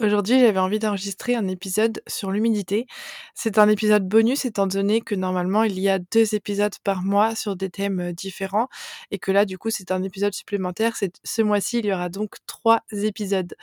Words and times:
Aujourd'hui, 0.00 0.38
j'avais 0.38 0.60
envie 0.60 0.78
d'enregistrer 0.78 1.34
un 1.34 1.48
épisode 1.48 2.02
sur 2.06 2.30
l'humidité. 2.30 2.86
C'est 3.34 3.58
un 3.58 3.68
épisode 3.68 4.06
bonus 4.08 4.44
étant 4.44 4.68
donné 4.68 5.00
que 5.00 5.16
normalement, 5.16 5.64
il 5.64 5.78
y 5.80 5.88
a 5.88 5.98
deux 5.98 6.36
épisodes 6.36 6.74
par 6.84 7.02
mois 7.02 7.34
sur 7.34 7.56
des 7.56 7.68
thèmes 7.68 8.12
différents 8.12 8.68
et 9.10 9.18
que 9.18 9.32
là, 9.32 9.44
du 9.44 9.58
coup, 9.58 9.70
c'est 9.70 9.90
un 9.90 10.04
épisode 10.04 10.32
supplémentaire. 10.34 10.94
Ce 11.24 11.42
mois-ci, 11.42 11.80
il 11.80 11.86
y 11.86 11.92
aura 11.92 12.10
donc 12.10 12.36
trois 12.46 12.82
épisodes. 12.92 13.54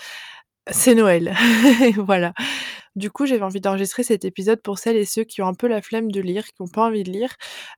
C'est 0.71 0.95
Noël. 0.95 1.35
voilà. 1.97 2.33
Du 2.95 3.11
coup, 3.11 3.25
j'avais 3.25 3.43
envie 3.43 3.59
d'enregistrer 3.59 4.03
cet 4.03 4.23
épisode 4.23 4.61
pour 4.61 4.79
celles 4.79 4.95
et 4.95 5.03
ceux 5.05 5.25
qui 5.25 5.41
ont 5.41 5.47
un 5.47 5.53
peu 5.53 5.67
la 5.67 5.81
flemme 5.81 6.09
de 6.11 6.21
lire, 6.21 6.45
qui 6.45 6.53
n'ont 6.61 6.69
pas 6.69 6.87
envie 6.87 7.03
de 7.03 7.11
lire, 7.11 7.35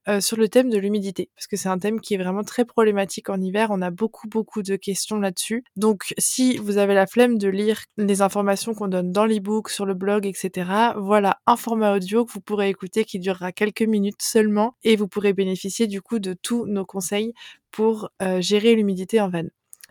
euh, 0.08 0.22
sur 0.22 0.38
le 0.38 0.48
thème 0.48 0.70
de 0.70 0.78
l'humidité. 0.78 1.30
Parce 1.36 1.48
que 1.48 1.58
c'est 1.58 1.70
un 1.70 1.80
thème 1.80 2.00
qui 2.00 2.14
est 2.14 2.18
vraiment 2.18 2.44
très 2.44 2.66
problématique 2.66 3.30
en 3.30 3.42
hiver. 3.42 3.70
On 3.72 3.82
a 3.82 3.90
beaucoup, 3.90 4.28
beaucoup 4.28 4.62
de 4.62 4.76
questions 4.76 5.20
là-dessus. 5.20 5.64
Donc, 5.76 6.14
si 6.20 6.58
vous 6.58 6.78
avez 6.78 6.94
la 6.94 7.08
flemme 7.08 7.40
de 7.40 7.48
lire 7.48 7.82
les 7.98 8.22
informations 8.22 8.76
qu'on 8.76 8.88
donne 8.88 9.12
dans 9.12 9.26
l'e-book, 9.26 9.70
sur 9.70 9.88
le 9.88 9.96
blog, 9.96 10.28
etc., 10.28 10.70
voilà 10.98 11.40
un 11.48 11.58
format 11.58 11.96
audio 11.96 12.26
que 12.26 12.32
vous 12.32 12.42
pourrez 12.42 12.70
écouter 12.70 13.04
qui 13.04 13.18
durera 13.20 13.52
quelques 13.52 13.82
minutes 13.82 14.22
seulement 14.22 14.76
et 14.84 14.96
vous 14.96 15.08
pourrez 15.08 15.34
bénéficier 15.34 15.88
du 15.88 16.02
coup 16.02 16.20
de 16.20 16.36
tous 16.42 16.68
nos 16.68 16.86
conseils 16.86 17.34
pour 17.72 18.10
euh, 18.22 18.40
gérer 18.40 18.76
l'humidité 18.76 19.20
en 19.20 19.30
van. 19.30 19.44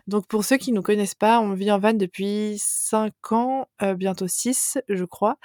Donc 0.07 0.27
pour 0.27 0.45
ceux 0.45 0.57
qui 0.57 0.71
ne 0.71 0.77
nous 0.77 0.81
connaissent 0.81 1.15
pas, 1.15 1.39
on 1.41 1.53
vit 1.53 1.71
en 1.71 1.79
van 1.79 1.93
depuis 1.93 2.55
5 2.59 3.13
ans, 3.31 3.67
euh, 3.81 3.93
bientôt 3.93 4.27
6 4.27 4.79
je 4.87 5.03
crois. 5.03 5.37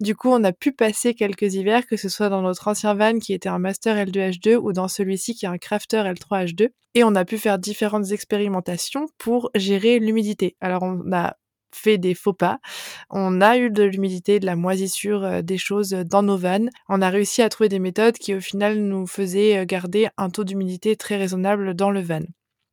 Du 0.00 0.14
coup, 0.14 0.28
on 0.28 0.44
a 0.44 0.52
pu 0.52 0.72
passer 0.72 1.14
quelques 1.14 1.54
hivers, 1.54 1.86
que 1.86 1.96
ce 1.96 2.08
soit 2.08 2.28
dans 2.28 2.42
notre 2.42 2.68
ancien 2.68 2.94
van 2.94 3.18
qui 3.18 3.32
était 3.32 3.48
un 3.48 3.58
Master 3.58 3.96
L2H2 3.96 4.56
ou 4.56 4.72
dans 4.72 4.88
celui-ci 4.88 5.34
qui 5.34 5.46
est 5.46 5.48
un 5.48 5.58
Crafter 5.58 6.02
L3H2. 6.02 6.68
Et 6.94 7.04
on 7.04 7.14
a 7.14 7.24
pu 7.24 7.38
faire 7.38 7.58
différentes 7.58 8.10
expérimentations 8.10 9.06
pour 9.16 9.50
gérer 9.54 9.98
l'humidité. 9.98 10.56
Alors 10.60 10.82
on 10.82 11.12
a 11.12 11.36
fait 11.72 11.98
des 11.98 12.14
faux 12.14 12.32
pas. 12.32 12.58
On 13.10 13.40
a 13.40 13.56
eu 13.58 13.70
de 13.70 13.84
l'humidité, 13.84 14.40
de 14.40 14.46
la 14.46 14.56
moisissure, 14.56 15.24
euh, 15.24 15.42
des 15.42 15.58
choses 15.58 15.90
dans 15.90 16.22
nos 16.22 16.36
vannes. 16.36 16.70
On 16.88 17.00
a 17.00 17.10
réussi 17.10 17.42
à 17.42 17.48
trouver 17.48 17.68
des 17.68 17.78
méthodes 17.78 18.18
qui 18.18 18.34
au 18.34 18.40
final 18.40 18.78
nous 18.80 19.06
faisaient 19.06 19.58
euh, 19.58 19.64
garder 19.64 20.08
un 20.16 20.30
taux 20.30 20.44
d'humidité 20.44 20.96
très 20.96 21.16
raisonnable 21.16 21.74
dans 21.74 21.90
le 21.90 22.00
van. 22.00 22.22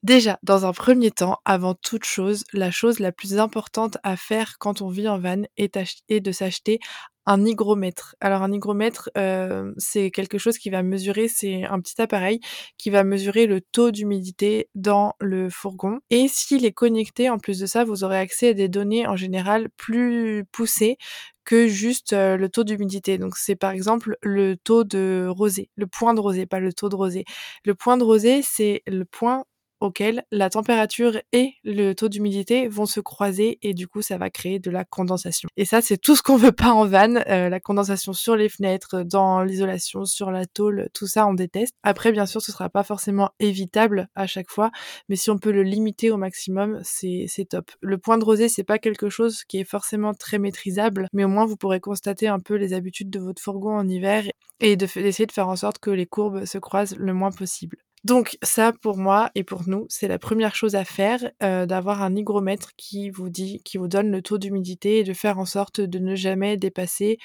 Déjà, 0.03 0.37
dans 0.43 0.65
un 0.65 0.73
premier 0.73 1.11
temps, 1.11 1.39
avant 1.43 1.73
toute 1.73 2.05
chose, 2.05 2.43
la 2.53 2.69
chose 2.71 2.99
la 2.99 3.11
plus 3.11 3.39
importante 3.39 3.97
à 4.03 4.15
faire 4.15 4.57
quand 4.59 4.81
on 4.81 4.89
vit 4.89 5.07
en 5.07 5.17
van 5.17 5.43
est, 5.57 5.75
de 6.09 6.31
s'acheter 6.31 6.79
un 7.25 7.43
hygromètre. 7.45 8.15
Alors 8.21 8.41
un 8.43 8.53
hygromètre, 8.53 9.09
euh, 9.17 9.73
c'est 9.77 10.11
quelque 10.11 10.37
chose 10.37 10.57
qui 10.57 10.69
va 10.69 10.81
mesurer, 10.83 11.27
c'est 11.27 11.65
un 11.65 11.81
petit 11.81 12.01
appareil 12.01 12.39
qui 12.77 12.89
va 12.89 13.03
mesurer 13.03 13.47
le 13.47 13.59
taux 13.59 13.91
d'humidité 13.91 14.69
dans 14.75 15.13
le 15.19 15.49
fourgon. 15.49 15.99
Et 16.09 16.27
s'il 16.29 16.63
est 16.63 16.71
connecté, 16.71 17.29
en 17.29 17.39
plus 17.39 17.59
de 17.59 17.65
ça, 17.65 17.83
vous 17.83 18.03
aurez 18.03 18.19
accès 18.19 18.49
à 18.49 18.53
des 18.53 18.69
données 18.69 19.07
en 19.07 19.17
général 19.17 19.67
plus 19.77 20.45
poussées 20.51 20.97
que 21.43 21.67
juste 21.67 22.13
euh, 22.13 22.37
le 22.37 22.49
taux 22.49 22.63
d'humidité. 22.63 23.17
Donc 23.17 23.35
c'est 23.35 23.55
par 23.55 23.71
exemple 23.71 24.15
le 24.21 24.55
taux 24.57 24.83
de 24.83 25.27
rosée, 25.27 25.69
le 25.75 25.87
point 25.87 26.13
de 26.13 26.19
rosée, 26.21 26.45
pas 26.45 26.59
le 26.59 26.71
taux 26.71 26.89
de 26.89 26.95
rosée. 26.95 27.25
Le 27.65 27.75
point 27.75 27.97
de 27.97 28.03
rosée, 28.03 28.41
c'est 28.41 28.83
le 28.87 29.03
point 29.03 29.43
auquel 29.79 30.23
la 30.31 30.49
température 30.49 31.19
et 31.31 31.53
le 31.63 31.93
taux 31.93 32.09
d'humidité 32.09 32.67
vont 32.67 32.85
se 32.85 32.99
croiser 32.99 33.59
et 33.61 33.73
du 33.73 33.87
coup 33.87 34.01
ça 34.01 34.17
va 34.17 34.29
créer 34.29 34.59
de 34.59 34.71
la 34.71 34.85
condensation. 34.85 35.49
Et 35.57 35.65
ça 35.65 35.81
c'est 35.81 35.97
tout 35.97 36.15
ce 36.15 36.23
qu'on 36.23 36.37
veut 36.37 36.51
pas 36.51 36.71
en 36.71 36.85
van, 36.85 37.15
euh, 37.27 37.49
la 37.49 37.59
condensation 37.59 38.13
sur 38.13 38.35
les 38.35 38.49
fenêtres, 38.49 39.03
dans 39.03 39.43
l'isolation, 39.43 40.05
sur 40.05 40.31
la 40.31 40.45
tôle, 40.45 40.89
tout 40.93 41.07
ça 41.07 41.27
on 41.27 41.33
déteste. 41.33 41.73
Après 41.83 42.11
bien 42.11 42.25
sûr 42.25 42.41
ce 42.41 42.51
sera 42.51 42.69
pas 42.69 42.83
forcément 42.83 43.29
évitable 43.39 44.07
à 44.15 44.27
chaque 44.27 44.49
fois, 44.49 44.71
mais 45.09 45.15
si 45.15 45.29
on 45.29 45.37
peut 45.37 45.51
le 45.51 45.63
limiter 45.63 46.11
au 46.11 46.17
maximum, 46.17 46.79
c'est 46.83 47.27
top. 47.49 47.71
Le 47.81 47.97
point 47.97 48.17
de 48.17 48.25
rosée 48.25 48.49
c'est 48.49 48.63
pas 48.63 48.79
quelque 48.79 49.09
chose 49.09 49.43
qui 49.45 49.59
est 49.59 49.69
forcément 49.69 50.13
très 50.13 50.39
maîtrisable, 50.39 51.07
mais 51.13 51.23
au 51.23 51.29
moins 51.29 51.45
vous 51.45 51.57
pourrez 51.57 51.79
constater 51.79 52.27
un 52.27 52.39
peu 52.39 52.55
les 52.55 52.73
habitudes 52.73 53.09
de 53.09 53.19
votre 53.19 53.41
fourgon 53.41 53.75
en 53.77 53.87
hiver 53.87 54.23
et 54.59 54.75
d'essayer 54.75 55.25
de 55.25 55.31
faire 55.31 55.49
en 55.49 55.55
sorte 55.55 55.79
que 55.79 55.91
les 55.91 56.05
courbes 56.05 56.45
se 56.45 56.57
croisent 56.57 56.95
le 56.97 57.13
moins 57.13 57.31
possible. 57.31 57.77
Donc 58.03 58.37
ça, 58.41 58.73
pour 58.73 58.97
moi 58.97 59.31
et 59.35 59.43
pour 59.43 59.67
nous, 59.67 59.85
c'est 59.89 60.07
la 60.07 60.19
première 60.19 60.55
chose 60.55 60.75
à 60.75 60.85
faire, 60.85 61.31
euh, 61.43 61.65
d'avoir 61.65 62.01
un 62.03 62.15
hygromètre 62.15 62.71
qui 62.77 63.09
vous 63.09 63.29
dit, 63.29 63.61
qui 63.63 63.77
vous 63.77 63.87
donne 63.87 64.11
le 64.11 64.21
taux 64.21 64.37
d'humidité 64.37 64.99
et 64.99 65.03
de 65.03 65.13
faire 65.13 65.39
en 65.39 65.45
sorte 65.45 65.81
de 65.81 65.99
ne 65.99 66.15
jamais 66.15 66.57
dépasser 66.57 67.17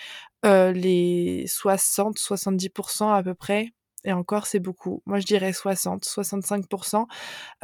euh, 0.44 0.72
les 0.72 1.44
60-70% 1.46 3.12
à 3.14 3.22
peu 3.22 3.34
près 3.34 3.72
et 4.04 4.12
encore 4.12 4.46
c'est 4.46 4.60
beaucoup. 4.60 5.02
Moi 5.06 5.20
je 5.20 5.26
dirais 5.26 5.52
60, 5.52 6.04
65% 6.04 7.06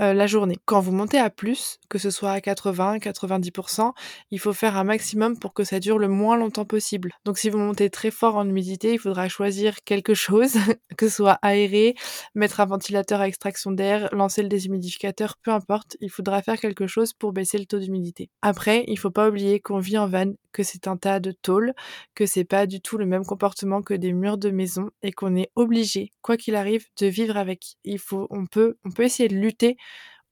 euh, 0.01 0.13
la 0.13 0.27
journée. 0.27 0.57
Quand 0.65 0.81
vous 0.81 0.93
montez 0.93 1.19
à 1.19 1.31
plus, 1.31 1.79
que 1.89 1.99
ce 1.99 2.11
soit 2.11 2.33
à 2.33 2.41
80, 2.41 2.99
90%, 2.99 3.93
il 4.31 4.39
faut 4.39 4.53
faire 4.53 4.77
un 4.77 4.85
maximum 4.85 5.39
pour 5.39 5.55
que 5.55 5.65
ça 5.65 5.81
dure 5.81 5.99
le 5.99 6.09
moins 6.09 6.37
longtemps 6.37 6.65
possible. 6.65 7.13
Donc 7.25 7.39
si 7.39 7.51
vous 7.51 7.59
montez 7.59 7.91
très 7.91 8.11
fort 8.11 8.37
en 8.37 8.49
humidité, 8.49 8.93
il 8.95 8.99
faudra 8.99 9.29
choisir 9.29 9.77
quelque 9.85 10.15
chose, 10.15 10.55
que 10.97 11.09
ce 11.09 11.17
soit 11.17 11.39
aéré, 11.43 11.95
mettre 12.35 12.61
un 12.61 12.67
ventilateur 12.67 13.21
à 13.21 13.29
extraction 13.29 13.71
d'air, 13.71 14.09
lancer 14.13 14.43
le 14.43 14.49
déshumidificateur, 14.49 15.37
peu 15.43 15.51
importe, 15.51 15.97
il 16.01 16.11
faudra 16.11 16.43
faire 16.43 16.59
quelque 16.59 16.87
chose 16.87 17.13
pour 17.13 17.33
baisser 17.33 17.59
le 17.59 17.67
taux 17.67 17.79
d'humidité. 17.79 18.31
Après, 18.43 18.85
il 18.89 18.99
faut 18.99 19.11
pas 19.11 19.29
oublier 19.29 19.61
qu'on 19.61 19.79
vit 19.79 19.99
en 19.99 20.07
van, 20.09 20.33
que 20.53 20.63
c'est 20.63 20.89
un 20.89 20.97
tas 20.97 21.21
de 21.21 21.33
tôle, 21.33 21.75
que 22.15 22.27
c'est 22.27 22.45
pas 22.45 22.67
du 22.67 22.81
tout 22.81 22.99
le 22.99 23.07
même 23.07 23.25
comportement 23.25 23.83
que 23.83 23.95
des 23.95 24.13
murs 24.13 24.39
de 24.39 24.51
maison 24.51 24.91
et 25.03 25.13
qu'on 25.13 25.37
est 25.37 25.51
obligé 25.57 26.13
quoi 26.23 26.37
qu'il 26.37 26.55
arrive, 26.55 26.87
de 27.01 27.07
vivre 27.07 27.37
avec. 27.37 27.77
Il 27.85 27.99
faut, 27.99 28.27
on 28.31 28.47
peut, 28.47 28.77
on 28.85 28.91
peut 28.91 29.05
essayer 29.05 29.29
de 29.29 29.37
lutter 29.37 29.77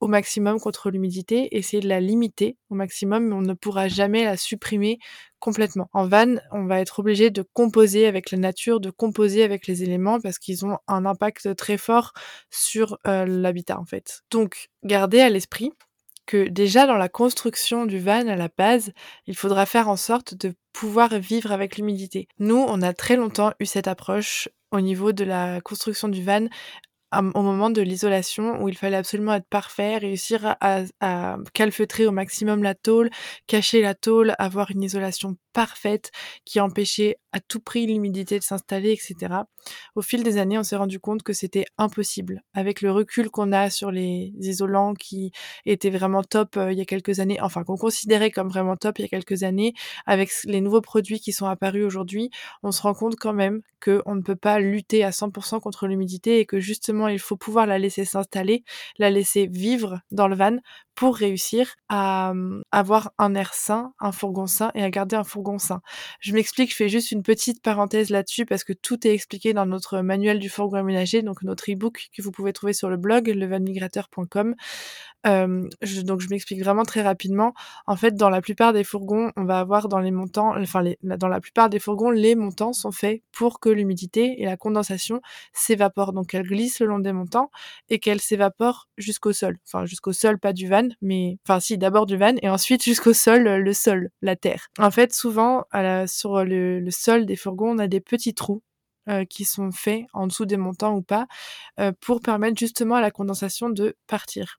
au 0.01 0.09
maximum 0.09 0.61
contre 0.61 0.91
l'humidité, 0.91 1.57
essayer 1.57 1.81
de 1.83 1.89
la 1.89 2.01
limiter 2.01 2.59
au 2.71 2.75
maximum, 2.75 3.29
mais 3.29 3.35
on 3.35 3.41
ne 3.41 3.55
pourra 3.55 3.89
jamais 3.89 4.25
la 4.25 4.37
supprimer 4.37 4.99
complètement. 5.39 5.89
En 5.93 6.07
van, 6.07 6.37
on 6.53 6.67
va 6.67 6.81
être 6.81 6.99
obligé 6.99 7.31
de 7.31 7.43
composer 7.55 8.07
avec 8.07 8.31
la 8.31 8.39
nature, 8.39 8.81
de 8.81 8.91
composer 8.91 9.43
avec 9.43 9.67
les 9.67 9.83
éléments 9.83 10.21
parce 10.21 10.39
qu'ils 10.39 10.67
ont 10.67 10.79
un 10.87 11.07
impact 11.07 11.57
très 11.57 11.79
fort 11.79 12.13
sur 12.51 12.99
euh, 13.07 13.25
l'habitat 13.27 13.79
en 13.79 13.85
fait. 13.87 14.23
Donc, 14.31 14.69
gardez 14.85 15.21
à 15.21 15.31
l'esprit 15.31 15.73
que 16.27 16.49
déjà 16.49 16.87
dans 16.87 16.97
la 16.97 17.09
construction 17.09 17.87
du 17.87 17.99
van 17.99 18.27
à 18.29 18.37
la 18.37 18.49
base, 18.57 18.93
il 19.27 19.37
faudra 19.37 19.67
faire 19.67 19.89
en 19.89 19.97
sorte 19.97 20.35
de 20.35 20.55
pouvoir 20.73 21.19
vivre 21.19 21.53
avec 21.53 21.77
l'humidité. 21.77 22.29
Nous, 22.39 22.57
on 22.69 22.83
a 22.83 22.93
très 22.93 23.17
longtemps 23.17 23.53
eu 23.61 23.67
cette 23.67 23.89
approche 23.89 24.49
au 24.73 24.81
niveau 24.81 25.13
de 25.13 25.25
la 25.25 25.61
construction 25.61 26.09
du 26.09 26.23
van 26.23 26.49
au 27.13 27.43
moment 27.43 27.71
de 27.71 27.83
l'isolation 27.83 28.63
où 28.63 28.69
il 28.69 28.77
fallait 28.77 28.97
absolument 28.97 29.35
être 29.35 29.49
parfait, 29.49 29.97
réussir 29.99 30.57
à, 30.61 30.83
à, 31.01 31.37
calfeutrer 31.55 32.07
au 32.07 32.13
maximum 32.13 32.63
la 32.63 32.75
tôle, 32.75 33.11
cacher 33.47 33.81
la 33.81 33.95
tôle, 33.95 34.35
avoir 34.39 34.71
une 34.71 34.83
isolation 34.83 35.37
parfaite 35.57 36.11
qui 36.45 36.61
empêchait 36.61 37.17
à 37.33 37.41
tout 37.41 37.61
prix 37.61 37.87
l'humidité 37.87 38.39
de 38.39 38.45
s'installer, 38.45 38.93
etc. 38.93 39.45
Au 39.95 40.03
fil 40.03 40.23
des 40.23 40.37
années, 40.37 40.59
on 40.59 40.63
s'est 40.63 40.77
rendu 40.77 41.01
compte 41.01 41.23
que 41.23 41.33
c'était 41.33 41.65
impossible. 41.79 42.43
Avec 42.53 42.83
le 42.83 42.93
recul 42.93 43.31
qu'on 43.31 43.53
a 43.53 43.71
sur 43.71 43.91
les 43.91 44.35
isolants 44.39 44.93
qui 44.93 45.33
étaient 45.65 45.89
vraiment 45.89 46.23
top 46.23 46.59
euh, 46.59 46.73
il 46.73 46.79
y 46.79 46.83
a 46.83 46.85
quelques 46.85 47.21
années, 47.21 47.41
enfin 47.41 47.65
qu'on 47.65 47.79
considérait 47.79 48.31
comme 48.31 48.49
vraiment 48.49 48.77
top 48.77 48.99
il 48.99 49.03
y 49.03 49.05
a 49.07 49.09
quelques 49.09 49.45
années, 49.45 49.73
avec 50.05 50.31
les 50.45 50.61
nouveaux 50.61 50.83
produits 50.83 51.21
qui 51.21 51.33
sont 51.33 51.47
apparus 51.47 51.87
aujourd'hui, 51.87 52.29
on 52.63 52.71
se 52.71 52.83
rend 52.83 52.93
compte 52.93 53.17
quand 53.17 53.33
même 53.33 53.63
qu'on 53.83 54.15
ne 54.15 54.21
peut 54.21 54.37
pas 54.37 54.59
lutter 54.61 55.05
à 55.05 55.11
100% 55.11 55.61
contre 55.61 55.87
l'humidité 55.87 56.39
et 56.39 56.45
que 56.45 56.61
justement 56.61 57.09
il 57.09 57.19
faut 57.19 57.37
pouvoir 57.39 57.65
la 57.67 57.79
laisser 57.79 58.05
s'installer, 58.05 58.63
la 58.99 59.09
laisser 59.09 59.47
vivre 59.47 60.01
dans 60.11 60.29
le 60.29 60.37
van 60.37 60.59
pour 60.97 61.17
réussir 61.17 61.75
à 61.89 62.31
hum, 62.31 62.63
avoir 62.73 63.13
un 63.19 63.35
air 63.35 63.55
sain, 63.55 63.93
un 64.01 64.13
fourgon 64.13 64.47
sain 64.47 64.71
et 64.75 64.83
à 64.83 64.91
garder 64.91 65.17
un 65.17 65.25
fourgon 65.25 65.59
sain. 65.59 65.81
Je 66.21 66.33
m'explique, 66.33 66.71
je 66.71 66.77
fais 66.77 66.89
juste 66.89 67.13
une 67.13 67.23
petite 67.23 67.63
parenthèse 67.63 68.11
là-dessus 68.11 68.47
parce 68.47 68.65
que 68.65 68.73
tout 68.73 69.07
est 69.07 69.13
expliqué 69.13 69.53
dans 69.55 69.67
notre 69.67 70.01
manuel 70.01 70.39
du 70.41 70.49
fourgon 70.49 70.79
aménagé, 70.79 71.23
donc 71.23 71.43
notre 71.43 71.71
e-book 71.71 72.09
que 72.17 72.23
vous 72.23 72.33
pouvez 72.33 72.53
trouver 72.53 72.73
sur 72.73 72.89
le 72.89 72.97
blog 72.97 73.29
levanmigrateur.com. 73.29 74.55
Je, 75.25 76.01
donc 76.03 76.21
je 76.21 76.29
m'explique 76.29 76.63
vraiment 76.63 76.85
très 76.85 77.03
rapidement. 77.03 77.53
En 77.87 77.97
fait, 77.97 78.15
dans 78.15 78.31
la 78.31 78.41
plupart 78.41 78.73
des 78.73 78.85
fourgons, 78.85 79.33
on 79.37 79.45
va 79.45 79.59
avoir 79.59 79.89
dans 79.89 79.99
les 79.99 80.11
montants, 80.11 80.55
enfin 80.57 80.85
dans 81.03 81.29
la 81.29 81.41
plupart 81.41 81.69
des 81.69 81.79
fourgons, 81.79 82.11
les 82.11 82.35
montants 82.35 82.73
sont 82.73 82.93
faits 82.93 83.23
pour 83.33 83.61
que 83.61 83.69
l'humidité 83.69 84.41
et 84.41 84.45
la 84.45 84.57
condensation 84.57 85.21
s'évaporent. 85.53 86.13
Donc 86.13 86.35
elles 86.35 86.47
glissent 86.47 86.81
le 86.81 86.87
long 86.87 86.99
des 87.01 87.13
montants 87.13 87.51
et 87.89 87.99
qu'elles 87.99 88.21
s'évaporent 88.21 88.89
jusqu'au 88.97 89.33
sol. 89.33 89.59
Enfin 89.67 89.85
jusqu'au 89.85 90.13
sol, 90.13 90.39
pas 90.39 90.53
du 90.53 90.69
van, 90.69 90.86
mais 91.01 91.39
enfin 91.47 91.61
si 91.61 91.79
d'abord 91.79 92.07
du 92.07 92.17
van 92.17 92.35
et 92.43 92.49
ensuite 92.49 92.83
jusqu'au 92.83 93.13
sol, 93.13 93.45
le 93.45 93.73
sol, 93.73 94.11
la 94.23 94.37
terre. 94.37 94.69
En 94.79 94.91
fait, 94.91 95.15
souvent 95.15 95.65
sur 96.07 96.45
le, 96.45 96.81
le, 96.81 96.91
sol 96.91 97.27
des 97.27 97.37
fourgons, 97.37 97.75
on 97.75 97.79
a 97.79 97.89
des 97.89 98.01
petits 98.01 98.35
trous. 98.35 98.63
Euh, 99.09 99.25
qui 99.25 99.45
sont 99.45 99.71
faits 99.71 100.05
en 100.15 100.27
dessous 100.27 100.47
des 100.47 100.57
montants 100.57 100.97
ou 100.97 101.01
pas 101.01 101.29
euh, 101.79 101.93
pour 102.01 102.21
permettre 102.21 102.59
justement 102.59 102.97
à 102.97 103.01
la 103.01 103.13
condensation 103.13 103.71
de 103.71 103.97
partir. 104.09 104.59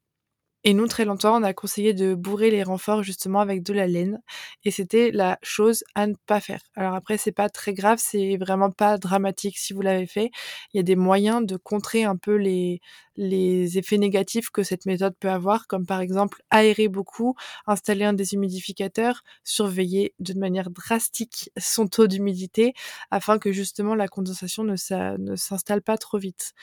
Et 0.63 0.73
nous, 0.73 0.87
très 0.87 1.05
longtemps, 1.05 1.39
on 1.39 1.43
a 1.43 1.53
conseillé 1.53 1.93
de 1.93 2.13
bourrer 2.13 2.51
les 2.51 2.63
renforts 2.63 3.01
justement 3.03 3.39
avec 3.39 3.63
de 3.63 3.71
la 3.73 3.87
laine. 3.87 4.19
Et 4.65 4.71
c'était 4.71 5.11
la 5.11 5.37
chose 5.41 5.83
à 5.95 6.07
ne 6.07 6.15
pas 6.25 6.41
faire. 6.41 6.59
Alors 6.75 6.93
après, 6.95 7.17
c'est 7.17 7.31
pas 7.31 7.47
très 7.49 7.73
grave, 7.73 7.99
c'est 8.01 8.35
vraiment 8.37 8.71
pas 8.71 8.97
dramatique 8.97 9.57
si 9.57 9.71
vous 9.73 9.81
l'avez 9.81 10.07
fait. 10.07 10.29
Il 10.73 10.77
y 10.77 10.79
a 10.79 10.83
des 10.83 10.97
moyens 10.97 11.45
de 11.45 11.55
contrer 11.55 12.03
un 12.03 12.17
peu 12.17 12.35
les, 12.35 12.81
les 13.15 13.77
effets 13.77 13.97
négatifs 13.97 14.49
que 14.49 14.63
cette 14.63 14.85
méthode 14.85 15.15
peut 15.19 15.29
avoir, 15.29 15.67
comme 15.67 15.85
par 15.85 16.01
exemple 16.01 16.41
aérer 16.49 16.89
beaucoup, 16.89 17.35
installer 17.65 18.03
un 18.03 18.13
déshumidificateur, 18.13 19.21
surveiller 19.45 20.13
de 20.19 20.33
manière 20.33 20.69
drastique 20.69 21.49
son 21.57 21.87
taux 21.87 22.07
d'humidité 22.07 22.73
afin 23.11 23.39
que 23.39 23.53
justement 23.53 23.95
la 23.95 24.07
condensation 24.09 24.63
ne 24.65 24.75
s'installe 24.75 25.81
pas 25.81 25.97
trop 25.97 26.17
vite. 26.17 26.53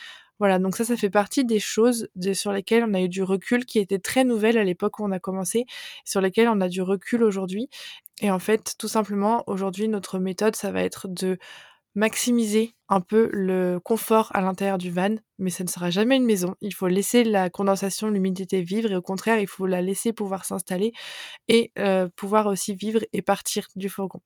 Voilà, 0.40 0.58
donc 0.58 0.76
ça, 0.76 0.84
ça 0.84 0.96
fait 0.96 1.10
partie 1.10 1.44
des 1.44 1.60
choses 1.60 2.08
sur 2.34 2.52
lesquelles 2.52 2.84
on 2.88 2.94
a 2.94 3.00
eu 3.00 3.08
du 3.08 3.22
recul, 3.22 3.64
qui 3.64 3.78
étaient 3.78 4.00
très 4.00 4.24
nouvelles 4.24 4.58
à 4.58 4.64
l'époque 4.64 4.98
où 4.98 5.04
on 5.04 5.12
a 5.12 5.20
commencé, 5.20 5.64
sur 6.04 6.20
lesquelles 6.20 6.48
on 6.48 6.60
a 6.60 6.68
du 6.68 6.82
recul 6.82 7.22
aujourd'hui. 7.22 7.68
Et 8.22 8.30
en 8.30 8.38
fait, 8.40 8.74
tout 8.78 8.88
simplement, 8.88 9.44
aujourd'hui, 9.48 9.88
notre 9.88 10.18
méthode, 10.18 10.56
ça 10.56 10.72
va 10.72 10.82
être 10.82 11.08
de 11.08 11.38
maximiser 11.96 12.74
un 12.88 13.00
peu 13.00 13.30
le 13.32 13.80
confort 13.80 14.30
à 14.34 14.40
l'intérieur 14.40 14.78
du 14.78 14.90
van, 14.90 15.16
mais 15.38 15.50
ça 15.50 15.64
ne 15.64 15.68
sera 15.68 15.90
jamais 15.90 16.16
une 16.16 16.24
maison. 16.24 16.54
Il 16.60 16.74
faut 16.74 16.86
laisser 16.86 17.24
la 17.24 17.50
condensation, 17.50 18.08
l'humidité 18.08 18.62
vivre 18.62 18.92
et 18.92 18.96
au 18.96 19.02
contraire, 19.02 19.38
il 19.38 19.48
faut 19.48 19.66
la 19.66 19.82
laisser 19.82 20.12
pouvoir 20.12 20.44
s'installer 20.44 20.92
et 21.48 21.72
pouvoir 22.16 22.46
aussi 22.46 22.74
vivre 22.74 23.00
et 23.12 23.22
partir 23.22 23.66
du 23.76 23.88
fourgon. 23.88 24.20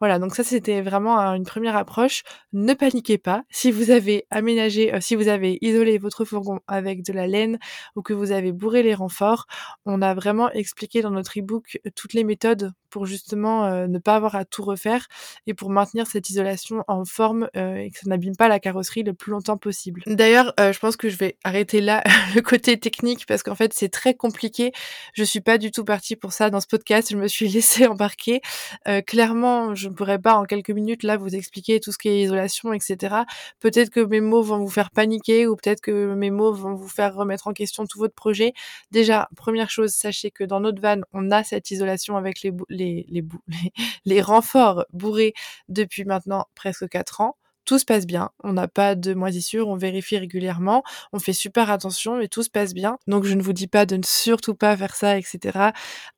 Voilà, 0.00 0.18
donc 0.18 0.34
ça 0.34 0.44
c'était 0.44 0.82
vraiment 0.82 1.18
une 1.34 1.44
première 1.44 1.76
approche. 1.76 2.22
Ne 2.52 2.74
paniquez 2.74 3.18
pas. 3.18 3.42
Si 3.50 3.70
vous 3.70 3.90
avez 3.90 4.26
aménagé, 4.30 4.92
si 5.00 5.16
vous 5.16 5.28
avez 5.28 5.58
isolé 5.62 5.98
votre 5.98 6.24
fourgon 6.24 6.60
avec 6.66 7.02
de 7.04 7.12
la 7.12 7.26
laine 7.26 7.58
ou 7.96 8.02
que 8.02 8.12
vous 8.12 8.32
avez 8.32 8.52
bourré 8.52 8.82
les 8.82 8.94
renforts, 8.94 9.46
on 9.86 10.02
a 10.02 10.14
vraiment 10.14 10.50
expliqué 10.52 11.00
dans 11.02 11.10
notre 11.10 11.38
e-book 11.38 11.78
toutes 11.96 12.12
les 12.12 12.24
méthodes 12.24 12.72
pour 12.90 13.06
justement 13.06 13.86
ne 13.88 13.98
pas 13.98 14.16
avoir 14.16 14.34
à 14.36 14.44
tout 14.44 14.62
refaire 14.62 15.06
et 15.46 15.54
pour 15.54 15.70
maintenir 15.70 16.06
cette 16.06 16.28
isolation 16.28 16.84
en 16.88 17.04
forme 17.06 17.48
et 17.54 17.90
que 17.90 17.98
ça 17.98 18.01
n'abîme 18.08 18.36
pas 18.36 18.48
la 18.48 18.60
carrosserie 18.60 19.02
le 19.02 19.14
plus 19.14 19.32
longtemps 19.32 19.56
possible. 19.56 20.02
D'ailleurs, 20.06 20.52
euh, 20.60 20.72
je 20.72 20.78
pense 20.78 20.96
que 20.96 21.08
je 21.08 21.16
vais 21.16 21.36
arrêter 21.44 21.80
là 21.80 22.02
le 22.34 22.40
côté 22.40 22.78
technique 22.78 23.26
parce 23.26 23.42
qu'en 23.42 23.54
fait 23.54 23.72
c'est 23.72 23.88
très 23.88 24.14
compliqué. 24.14 24.72
Je 25.14 25.24
suis 25.24 25.40
pas 25.40 25.58
du 25.58 25.70
tout 25.70 25.84
partie 25.84 26.16
pour 26.16 26.32
ça 26.32 26.50
dans 26.50 26.60
ce 26.60 26.66
podcast. 26.66 27.08
Je 27.10 27.16
me 27.16 27.28
suis 27.28 27.48
laissée 27.52 27.86
embarquer. 27.86 28.40
Euh, 28.88 29.00
clairement, 29.00 29.74
je 29.74 29.88
ne 29.88 29.94
pourrais 29.94 30.18
pas 30.18 30.34
en 30.34 30.44
quelques 30.44 30.70
minutes 30.70 31.02
là 31.02 31.16
vous 31.16 31.34
expliquer 31.34 31.80
tout 31.80 31.92
ce 31.92 31.98
qui 31.98 32.08
est 32.08 32.22
isolation, 32.22 32.72
etc. 32.72 33.16
Peut-être 33.60 33.90
que 33.90 34.00
mes 34.00 34.20
mots 34.20 34.42
vont 34.42 34.58
vous 34.58 34.70
faire 34.70 34.90
paniquer 34.90 35.46
ou 35.46 35.56
peut-être 35.56 35.80
que 35.80 36.14
mes 36.14 36.30
mots 36.30 36.52
vont 36.52 36.74
vous 36.74 36.88
faire 36.88 37.14
remettre 37.14 37.48
en 37.48 37.52
question 37.52 37.86
tout 37.86 37.98
votre 37.98 38.14
projet. 38.14 38.52
Déjà, 38.90 39.28
première 39.36 39.70
chose, 39.70 39.92
sachez 39.92 40.30
que 40.30 40.44
dans 40.44 40.60
notre 40.60 40.80
van, 40.80 41.00
on 41.12 41.30
a 41.30 41.42
cette 41.44 41.70
isolation 41.70 42.16
avec 42.16 42.42
les 42.42 42.52
les 42.68 42.92
les, 42.92 43.06
les, 43.08 43.24
les 44.04 44.22
renforts 44.22 44.84
bourrés 44.92 45.34
depuis 45.68 46.04
maintenant 46.04 46.46
presque 46.54 46.88
4 46.88 47.20
ans 47.20 47.36
tout 47.64 47.78
se 47.78 47.84
passe 47.84 48.06
bien, 48.06 48.30
on 48.42 48.52
n'a 48.52 48.68
pas 48.68 48.94
de 48.94 49.14
moisissure, 49.14 49.68
on 49.68 49.76
vérifie 49.76 50.18
régulièrement, 50.18 50.82
on 51.12 51.18
fait 51.18 51.32
super 51.32 51.70
attention 51.70 52.20
et 52.20 52.28
tout 52.28 52.42
se 52.42 52.50
passe 52.50 52.74
bien. 52.74 52.98
Donc 53.06 53.24
je 53.24 53.34
ne 53.34 53.42
vous 53.42 53.52
dis 53.52 53.68
pas 53.68 53.86
de 53.86 53.96
ne 53.96 54.02
surtout 54.04 54.54
pas 54.54 54.76
faire 54.76 54.94
ça, 54.94 55.16
etc. 55.16 55.70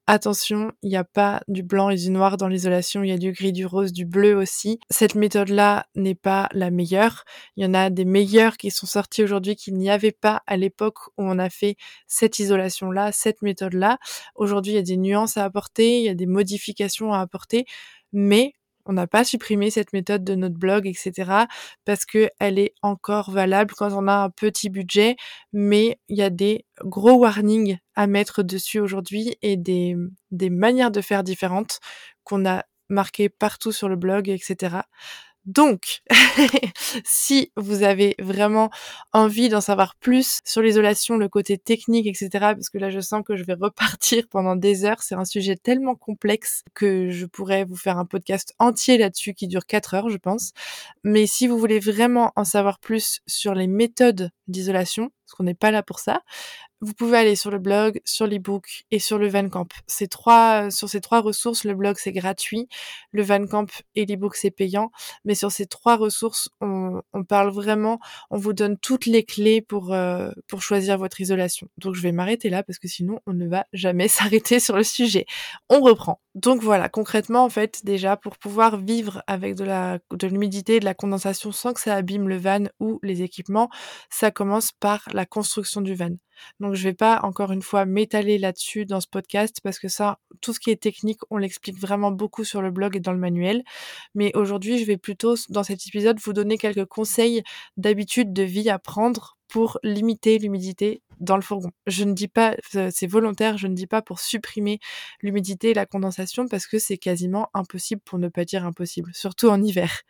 Attention, 0.07 0.73
il 0.83 0.91
n'y 0.91 0.97
a 0.97 1.05
pas 1.05 1.43
du 1.49 1.63
blanc 1.63 1.89
et 1.89 1.97
du 1.97 2.11
noir 2.11 2.37
dans 2.37 2.49
l'isolation, 2.49 3.03
il 3.03 3.09
y 3.09 3.13
a 3.13 3.19
du 3.19 3.33
gris, 3.33 3.53
du 3.53 3.65
rose, 3.65 3.93
du 3.93 4.05
bleu 4.05 4.37
aussi. 4.37 4.79
Cette 4.91 5.15
méthode-là 5.15 5.87
n'est 5.95 6.15
pas 6.15 6.49
la 6.53 6.71
meilleure. 6.71 7.25
Il 7.57 7.65
y 7.65 7.67
en 7.67 7.73
a 7.73 7.89
des 7.89 8.05
meilleures 8.05 8.59
qui 8.59 8.71
sont 8.71 8.87
sorties 8.87 9.23
aujourd'hui 9.23 9.57
qu'il 9.57 9.77
n'y 9.77 9.91
avait 9.91 10.13
pas 10.13 10.43
à 10.47 10.59
l'époque 10.59 10.99
où 11.17 11.25
on 11.25 11.39
a 11.39 11.49
fait 11.49 11.77
cette 12.07 12.39
isolation-là, 12.39 13.13
cette 13.13 13.41
méthode-là. 13.41 13.99
Aujourd'hui, 14.35 14.73
il 14.73 14.77
y 14.77 14.79
a 14.79 14.83
des 14.83 14.99
nuances 14.99 15.39
à 15.39 15.45
apporter, 15.45 16.01
il 16.01 16.05
y 16.05 16.09
a 16.11 16.15
des 16.15 16.27
modifications 16.27 17.15
à 17.15 17.21
apporter, 17.21 17.65
mais 18.13 18.53
on 18.87 18.93
n'a 18.93 19.07
pas 19.07 19.25
supprimé 19.25 19.71
cette 19.71 19.93
méthode 19.93 20.25
de 20.25 20.35
notre 20.35 20.57
blog, 20.57 20.87
etc. 20.87 21.47
parce 21.85 22.05
que 22.05 22.29
elle 22.39 22.59
est 22.59 22.75
encore 22.83 23.31
valable 23.31 23.75
quand 23.77 23.93
on 23.93 24.09
a 24.09 24.15
un 24.25 24.31
petit 24.31 24.71
budget, 24.71 25.17
mais 25.53 25.99
il 26.09 26.19
y 26.19 26.23
a 26.23 26.31
des 26.31 26.65
gros 26.85 27.15
warnings 27.15 27.79
à 27.95 28.07
mettre 28.07 28.43
dessus 28.43 28.81
aujourd'hui 28.81 29.37
et 29.43 29.57
des, 29.57 29.97
des 30.31 30.51
manières 30.51 30.91
de 30.91 31.01
faire 31.01 31.25
différentes 31.25 31.81
qu'on 32.25 32.47
a 32.47 32.65
marquées 32.89 33.29
partout 33.29 33.73
sur 33.73 33.89
le 33.89 33.97
blog, 33.97 34.29
etc. 34.29 34.77
Donc, 35.47 36.03
si 37.05 37.53
vous 37.57 37.83
avez 37.83 38.15
vraiment 38.19 38.71
envie 39.13 39.49
d'en 39.49 39.61
savoir 39.61 39.95
plus 39.97 40.41
sur 40.45 40.63
l'isolation, 40.63 41.17
le 41.17 41.29
côté 41.29 41.59
technique, 41.59 42.07
etc., 42.07 42.29
parce 42.33 42.71
que 42.71 42.79
là, 42.79 42.91
je 42.91 43.01
sens 43.01 43.23
que 43.27 43.37
je 43.37 43.45
vais 43.45 43.55
repartir 43.61 44.27
pendant 44.31 44.57
des 44.57 44.85
heures, 44.85 45.03
c'est 45.03 45.15
un 45.15 45.25
sujet 45.25 45.57
tellement 45.57 45.95
complexe 45.95 46.63
que 46.75 47.11
je 47.11 47.27
pourrais 47.27 47.65
vous 47.65 47.77
faire 47.77 47.99
un 47.99 48.07
podcast 48.07 48.55
entier 48.59 48.99
là-dessus 48.99 49.35
qui 49.35 49.49
dure 49.49 49.67
4 49.67 49.95
heures, 49.95 50.09
je 50.09 50.17
pense. 50.17 50.53
Mais 51.03 51.27
si 51.27 51.47
vous 51.47 51.59
voulez 51.59 51.79
vraiment 51.79 52.33
en 52.37 52.45
savoir 52.45 52.79
plus 52.79 53.21
sur 53.27 53.55
les 53.55 53.67
méthodes 53.67 54.31
d'isolation, 54.49 55.11
parce 55.27 55.37
qu'on 55.37 55.45
n'est 55.45 55.55
pas 55.55 55.71
là 55.71 55.83
pour 55.83 56.01
ça, 56.01 56.23
vous 56.85 56.93
pouvez 56.93 57.17
aller 57.17 57.35
sur 57.35 57.51
le 57.51 57.59
blog, 57.59 58.01
sur 58.05 58.27
l'ebook 58.27 58.85
et 58.91 58.99
sur 58.99 59.19
le 59.19 59.29
Vancamp. 59.29 59.69
Ces 59.87 60.07
trois, 60.07 60.71
sur 60.71 60.89
ces 60.89 61.01
trois 61.01 61.21
ressources, 61.21 61.65
le 61.65 61.75
blog 61.75 61.97
c'est 61.99 62.13
gratuit, 62.13 62.69
le 63.11 63.23
Vancamp 63.23 63.67
et 63.95 64.05
l'ebook 64.05 64.37
c'est 64.37 64.51
payant. 64.51 64.91
Mais 65.25 65.35
sur 65.35 65.51
ces 65.51 65.67
trois 65.67 65.97
ressources, 65.97 66.51
on, 66.61 67.01
on, 67.15 67.25
parle 67.25 67.51
vraiment, 67.51 67.99
on 68.31 68.37
vous 68.37 68.53
donne 68.53 68.77
toutes 68.79 69.07
les 69.07 69.25
clés 69.25 69.63
pour, 69.63 69.93
euh, 69.95 70.31
pour 70.47 70.63
choisir 70.63 70.99
votre 70.99 71.21
isolation. 71.21 71.69
Donc 71.79 71.95
je 71.95 72.03
vais 72.03 72.13
m'arrêter 72.13 72.51
là 72.51 72.63
parce 72.63 72.79
que 72.79 72.89
sinon 72.89 73.19
on 73.27 73.33
ne 73.33 73.49
va 73.49 73.65
jamais 73.73 74.09
s'arrêter 74.09 74.61
sur 74.61 74.77
le 74.77 74.85
sujet. 74.85 75.25
On 75.71 75.81
reprend. 75.81 76.21
Donc 76.35 76.63
voilà, 76.63 76.89
concrètement 76.89 77.45
en 77.45 77.51
fait, 77.51 77.85
déjà 77.85 78.17
pour 78.17 78.37
pouvoir 78.37 78.77
vivre 78.77 79.23
avec 79.27 79.55
de 79.55 79.65
la 79.65 80.01
de 80.13 80.27
l'humidité, 80.27 80.81
de 80.81 80.85
la 80.85 80.95
condensation 80.95 81.53
sans 81.53 81.73
que 81.73 81.81
ça 81.81 81.95
abîme 81.95 82.29
le 82.29 82.37
van 82.37 82.65
ou 82.81 82.99
les 83.03 83.23
équipements, 83.23 83.71
ça 84.11 84.31
commence 84.31 84.73
par 84.73 85.09
la 85.13 85.25
construction 85.25 85.81
du 85.81 85.95
van. 85.95 86.11
Donc 86.61 86.75
je 86.75 86.83
vais 86.83 86.95
pas 86.95 87.21
encore 87.23 87.53
une 87.53 87.63
fois 87.63 87.85
m'étaler 87.87 88.39
là-dessus 88.39 88.87
dans 88.87 89.01
ce 89.01 89.09
podcast 89.09 89.61
parce 89.63 89.79
que 89.79 89.89
ça, 89.89 90.19
tout 90.41 90.53
ce 90.53 90.61
qui 90.61 90.71
est 90.71 90.83
technique, 90.83 91.21
on 91.31 91.37
l'explique 91.37 91.79
vraiment 91.79 92.11
beaucoup 92.11 92.45
sur 92.45 92.63
le 92.63 92.71
blog 92.71 92.97
et 92.97 93.01
dans 93.01 93.13
le 93.13 93.19
manuel. 93.19 93.65
Mais 94.15 94.33
aujourd'hui, 94.35 94.79
je 94.79 94.85
vais 94.85 94.97
plutôt 94.97 95.35
dans 95.49 95.65
cet 95.65 95.87
épisode 95.87 96.19
vous 96.21 96.33
donner 96.33 96.59
quelques 96.59 96.87
conseils 96.87 97.43
d'habitude 97.77 98.33
de 98.33 98.43
vie 98.43 98.71
à 98.71 98.79
prendre 98.79 99.37
pour 99.49 99.79
limiter 99.83 100.39
l'humidité 100.39 101.03
dans 101.21 101.37
le 101.37 101.43
fourgon. 101.43 101.71
Je 101.87 102.05
ne 102.05 102.13
dis 102.13 102.29
pas, 102.29 102.57
c'est 102.91 103.07
volontaire, 103.07 103.59
je 103.59 103.67
ne 103.67 103.75
dis 103.75 103.87
pas 103.87 104.03
pour 104.03 104.21
supprimer 104.21 104.79
l'humidité 105.21 105.71
et 105.71 105.75
la 105.75 105.87
condensation 105.87 106.49
parce 106.49 106.67
que 106.67 106.79
c'est 106.79 106.99
quasiment 106.99 107.49
impossible 107.55 108.01
pour 108.05 108.19
ne 108.19 108.29
pas 108.29 108.45
dire 108.45 108.65
impossible, 108.65 109.11
surtout 109.15 109.49
en 109.49 109.63
hiver. 109.63 110.03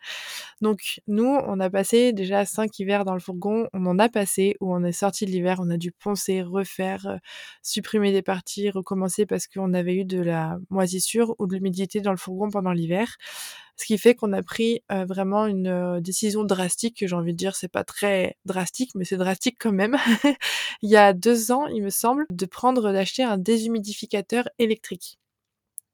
Donc 0.61 1.01
nous, 1.07 1.37
on 1.47 1.59
a 1.59 1.69
passé 1.69 2.13
déjà 2.13 2.45
cinq 2.45 2.79
hivers 2.79 3.05
dans 3.05 3.13
le 3.13 3.19
fourgon, 3.19 3.67
on 3.73 3.85
en 3.85 3.99
a 3.99 4.09
passé 4.09 4.55
où 4.59 4.73
on 4.73 4.83
est 4.83 4.91
sorti 4.91 5.25
de 5.25 5.31
l'hiver, 5.31 5.59
on 5.61 5.69
a 5.69 5.77
dû 5.77 5.91
poncer, 5.91 6.41
refaire, 6.41 7.07
euh, 7.07 7.17
supprimer 7.61 8.11
des 8.11 8.21
parties, 8.21 8.69
recommencer 8.69 9.25
parce 9.25 9.47
qu'on 9.47 9.73
avait 9.73 9.95
eu 9.95 10.05
de 10.05 10.21
la 10.21 10.57
moisissure 10.69 11.35
ou 11.39 11.47
de 11.47 11.55
l'humidité 11.55 12.01
dans 12.01 12.11
le 12.11 12.17
fourgon 12.17 12.49
pendant 12.49 12.71
l'hiver. 12.71 13.17
Ce 13.77 13.85
qui 13.85 13.97
fait 13.97 14.15
qu'on 14.15 14.33
a 14.33 14.41
pris 14.41 14.81
vraiment 14.89 15.45
une 15.47 15.99
décision 16.01 16.43
drastique, 16.43 17.05
j'ai 17.05 17.15
envie 17.15 17.33
de 17.33 17.37
dire, 17.37 17.55
c'est 17.55 17.67
pas 17.71 17.83
très 17.83 18.37
drastique, 18.45 18.91
mais 18.95 19.05
c'est 19.05 19.17
drastique 19.17 19.57
quand 19.59 19.73
même. 19.73 19.97
il 20.81 20.89
y 20.89 20.97
a 20.97 21.13
deux 21.13 21.51
ans, 21.51 21.67
il 21.67 21.83
me 21.83 21.89
semble, 21.89 22.25
de 22.29 22.45
prendre, 22.45 22.91
d'acheter 22.91 23.23
un 23.23 23.37
déshumidificateur 23.37 24.47
électrique. 24.59 25.19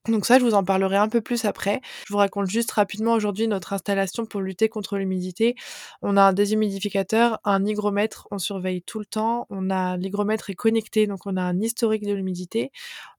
Donc 0.07 0.25
ça, 0.25 0.39
je 0.39 0.43
vous 0.43 0.55
en 0.55 0.63
parlerai 0.63 0.97
un 0.97 1.09
peu 1.09 1.21
plus 1.21 1.45
après. 1.45 1.79
Je 2.07 2.13
vous 2.13 2.17
raconte 2.17 2.50
juste 2.50 2.71
rapidement 2.71 3.13
aujourd'hui 3.13 3.47
notre 3.47 3.73
installation 3.73 4.25
pour 4.25 4.41
lutter 4.41 4.67
contre 4.67 4.97
l'humidité. 4.97 5.53
On 6.01 6.17
a 6.17 6.23
un 6.23 6.33
déshumidificateur, 6.33 7.39
un 7.43 7.63
hygromètre, 7.67 8.27
on 8.31 8.39
surveille 8.39 8.81
tout 8.81 8.97
le 8.97 9.05
temps. 9.05 9.45
On 9.51 9.69
a 9.69 9.97
l'hygromètre 9.97 10.50
est 10.50 10.55
connecté, 10.55 11.05
donc 11.05 11.27
on 11.27 11.38
a 11.38 11.43
un 11.43 11.59
historique 11.61 12.03
de 12.03 12.13
l'humidité. 12.13 12.71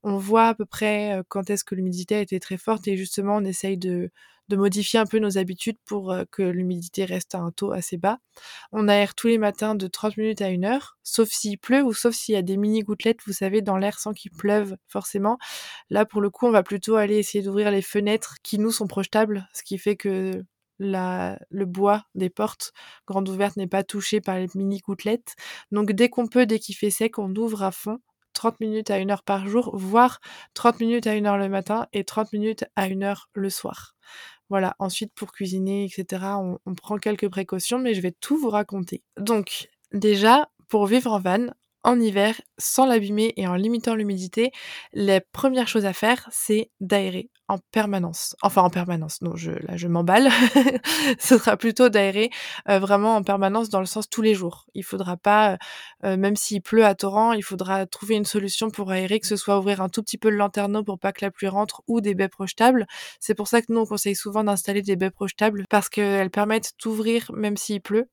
On 0.02 0.16
voit 0.16 0.48
à 0.48 0.54
peu 0.54 0.66
près 0.66 1.22
quand 1.28 1.50
est-ce 1.50 1.62
que 1.62 1.76
l'humidité 1.76 2.16
a 2.16 2.20
été 2.20 2.40
très 2.40 2.56
forte 2.56 2.88
et 2.88 2.96
justement 2.96 3.36
on 3.36 3.44
essaye 3.44 3.76
de 3.76 4.10
de 4.52 4.56
modifier 4.56 4.98
un 4.98 5.06
peu 5.06 5.18
nos 5.18 5.38
habitudes 5.38 5.78
pour 5.86 6.14
que 6.30 6.42
l'humidité 6.42 7.06
reste 7.06 7.34
à 7.34 7.38
un 7.38 7.50
taux 7.50 7.72
assez 7.72 7.96
bas. 7.96 8.18
On 8.70 8.86
aère 8.86 9.14
tous 9.14 9.28
les 9.28 9.38
matins 9.38 9.74
de 9.74 9.86
30 9.86 10.18
minutes 10.18 10.42
à 10.42 10.48
1 10.48 10.64
heure, 10.64 10.98
sauf 11.02 11.30
s'il 11.30 11.58
pleut 11.58 11.82
ou 11.82 11.94
sauf 11.94 12.14
s'il 12.14 12.34
y 12.34 12.38
a 12.38 12.42
des 12.42 12.58
mini 12.58 12.80
gouttelettes, 12.80 13.20
vous 13.26 13.32
savez, 13.32 13.62
dans 13.62 13.78
l'air 13.78 13.98
sans 13.98 14.12
qu'il 14.12 14.30
pleuve 14.30 14.76
forcément. 14.88 15.38
Là, 15.88 16.04
pour 16.04 16.20
le 16.20 16.28
coup, 16.28 16.46
on 16.46 16.50
va 16.50 16.62
plutôt 16.62 16.96
aller 16.96 17.16
essayer 17.16 17.42
d'ouvrir 17.42 17.70
les 17.70 17.80
fenêtres 17.82 18.36
qui 18.42 18.58
nous 18.58 18.70
sont 18.72 18.86
projetables, 18.86 19.48
ce 19.54 19.62
qui 19.62 19.78
fait 19.78 19.96
que 19.96 20.44
le 20.78 21.64
bois 21.64 22.04
des 22.14 22.28
portes 22.28 22.72
grandes 23.06 23.28
ouvertes 23.28 23.56
n'est 23.56 23.66
pas 23.66 23.84
touché 23.84 24.20
par 24.20 24.36
les 24.36 24.48
mini 24.54 24.80
gouttelettes. 24.80 25.34
Donc 25.70 25.92
dès 25.92 26.10
qu'on 26.10 26.26
peut, 26.26 26.44
dès 26.44 26.58
qu'il 26.58 26.74
fait 26.74 26.90
sec, 26.90 27.18
on 27.18 27.34
ouvre 27.36 27.62
à 27.62 27.72
fond 27.72 28.00
30 28.34 28.60
minutes 28.60 28.90
à 28.90 28.96
1 28.96 29.10
heure 29.10 29.22
par 29.22 29.46
jour, 29.46 29.76
voire 29.76 30.18
30 30.54 30.80
minutes 30.80 31.06
à 31.06 31.12
1 31.12 31.24
heure 31.26 31.36
le 31.38 31.48
matin 31.48 31.86
et 31.92 32.02
30 32.02 32.32
minutes 32.32 32.64
à 32.76 32.84
1 32.84 33.02
heure 33.02 33.28
le 33.34 33.50
soir. 33.50 33.94
Voilà, 34.52 34.76
ensuite 34.78 35.14
pour 35.14 35.32
cuisiner, 35.32 35.86
etc., 35.86 36.24
on, 36.66 36.74
prend 36.74 36.98
quelques 36.98 37.26
précautions, 37.30 37.78
mais 37.78 37.94
je 37.94 38.02
vais 38.02 38.12
tout 38.12 38.36
vous 38.36 38.50
raconter. 38.50 39.02
Donc, 39.16 39.70
déjà, 39.94 40.50
pour 40.68 40.84
vivre 40.84 41.10
en 41.10 41.20
van, 41.20 41.46
en 41.84 41.98
hiver, 41.98 42.38
sans 42.58 42.84
l'abîmer 42.84 43.32
et 43.38 43.46
en 43.46 43.54
limitant 43.54 43.94
l'humidité, 43.94 44.52
la 44.92 45.22
première 45.22 45.68
chose 45.68 45.86
à 45.86 45.94
faire, 45.94 46.28
c'est 46.30 46.70
d'aérer 46.80 47.30
en 47.52 47.58
permanence. 47.70 48.34
Enfin, 48.42 48.62
en 48.62 48.70
permanence, 48.70 49.20
non, 49.20 49.36
je, 49.36 49.52
là, 49.52 49.76
je 49.76 49.86
m'emballe. 49.86 50.28
Ce 51.18 51.36
sera 51.38 51.56
plutôt 51.56 51.88
d'aérer 51.90 52.30
euh, 52.68 52.78
vraiment 52.78 53.16
en 53.16 53.22
permanence 53.22 53.68
dans 53.68 53.80
le 53.80 53.86
sens 53.86 54.08
tous 54.08 54.22
les 54.22 54.34
jours. 54.34 54.66
Il 54.74 54.84
faudra 54.84 55.16
pas, 55.16 55.58
euh, 56.04 56.16
même 56.16 56.34
s'il 56.34 56.62
pleut 56.62 56.84
à 56.86 56.94
torrent, 56.94 57.32
il 57.32 57.42
faudra 57.42 57.86
trouver 57.86 58.14
une 58.14 58.24
solution 58.24 58.70
pour 58.70 58.90
aérer, 58.90 59.20
que 59.20 59.26
ce 59.26 59.36
soit 59.36 59.58
ouvrir 59.58 59.82
un 59.82 59.88
tout 59.88 60.02
petit 60.02 60.18
peu 60.18 60.30
le 60.30 60.36
lanterneau 60.36 60.82
pour 60.82 60.98
pas 60.98 61.12
que 61.12 61.24
la 61.24 61.30
pluie 61.30 61.48
rentre 61.48 61.82
ou 61.86 62.00
des 62.00 62.14
baies 62.14 62.28
projetables. 62.28 62.86
C'est 63.20 63.34
pour 63.34 63.48
ça 63.48 63.60
que 63.60 63.66
nous, 63.68 63.80
on 63.80 63.86
conseille 63.86 64.16
souvent 64.16 64.44
d'installer 64.44 64.82
des 64.82 64.96
baies 64.96 65.10
projetables 65.10 65.64
parce 65.68 65.88
qu'elles 65.88 66.30
permettent 66.30 66.72
d'ouvrir 66.82 67.30
même 67.34 67.56
s'il 67.56 67.82
pleut. 67.82 68.08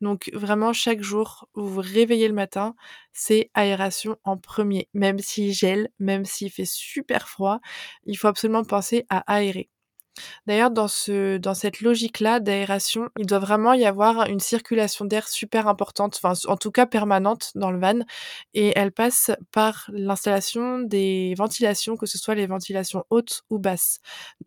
Donc 0.00 0.30
vraiment 0.34 0.72
chaque 0.72 1.02
jour, 1.02 1.48
vous 1.54 1.68
vous 1.68 1.80
réveillez 1.82 2.28
le 2.28 2.34
matin, 2.34 2.74
c'est 3.12 3.50
aération 3.54 4.16
en 4.24 4.36
premier. 4.38 4.88
Même 4.94 5.18
s'il 5.18 5.52
gèle, 5.52 5.90
même 5.98 6.24
s'il 6.24 6.50
fait 6.50 6.66
super 6.66 7.28
froid, 7.28 7.60
il 8.04 8.16
faut 8.16 8.28
absolument 8.28 8.64
penser 8.64 9.06
à 9.10 9.18
aérer. 9.32 9.68
D'ailleurs, 10.46 10.70
dans, 10.70 10.88
ce, 10.88 11.40
cette 11.54 11.80
logique-là 11.80 12.40
d'aération, 12.40 13.08
il 13.18 13.26
doit 13.26 13.38
vraiment 13.38 13.72
y 13.72 13.84
avoir 13.84 14.26
une 14.28 14.40
circulation 14.40 15.04
d'air 15.04 15.28
super 15.28 15.68
importante, 15.68 16.20
en 16.24 16.56
tout 16.56 16.70
cas 16.70 16.86
permanente 16.86 17.50
dans 17.54 17.70
le 17.70 17.78
van, 17.78 18.00
et 18.54 18.72
elle 18.76 18.92
passe 18.92 19.30
par 19.52 19.90
l'installation 19.92 20.80
des 20.80 21.34
ventilations, 21.36 21.96
que 21.96 22.06
ce 22.06 22.18
soit 22.18 22.34
les 22.34 22.46
ventilations 22.46 23.04
hautes 23.10 23.42
ou 23.50 23.58
basses, 23.58 24.00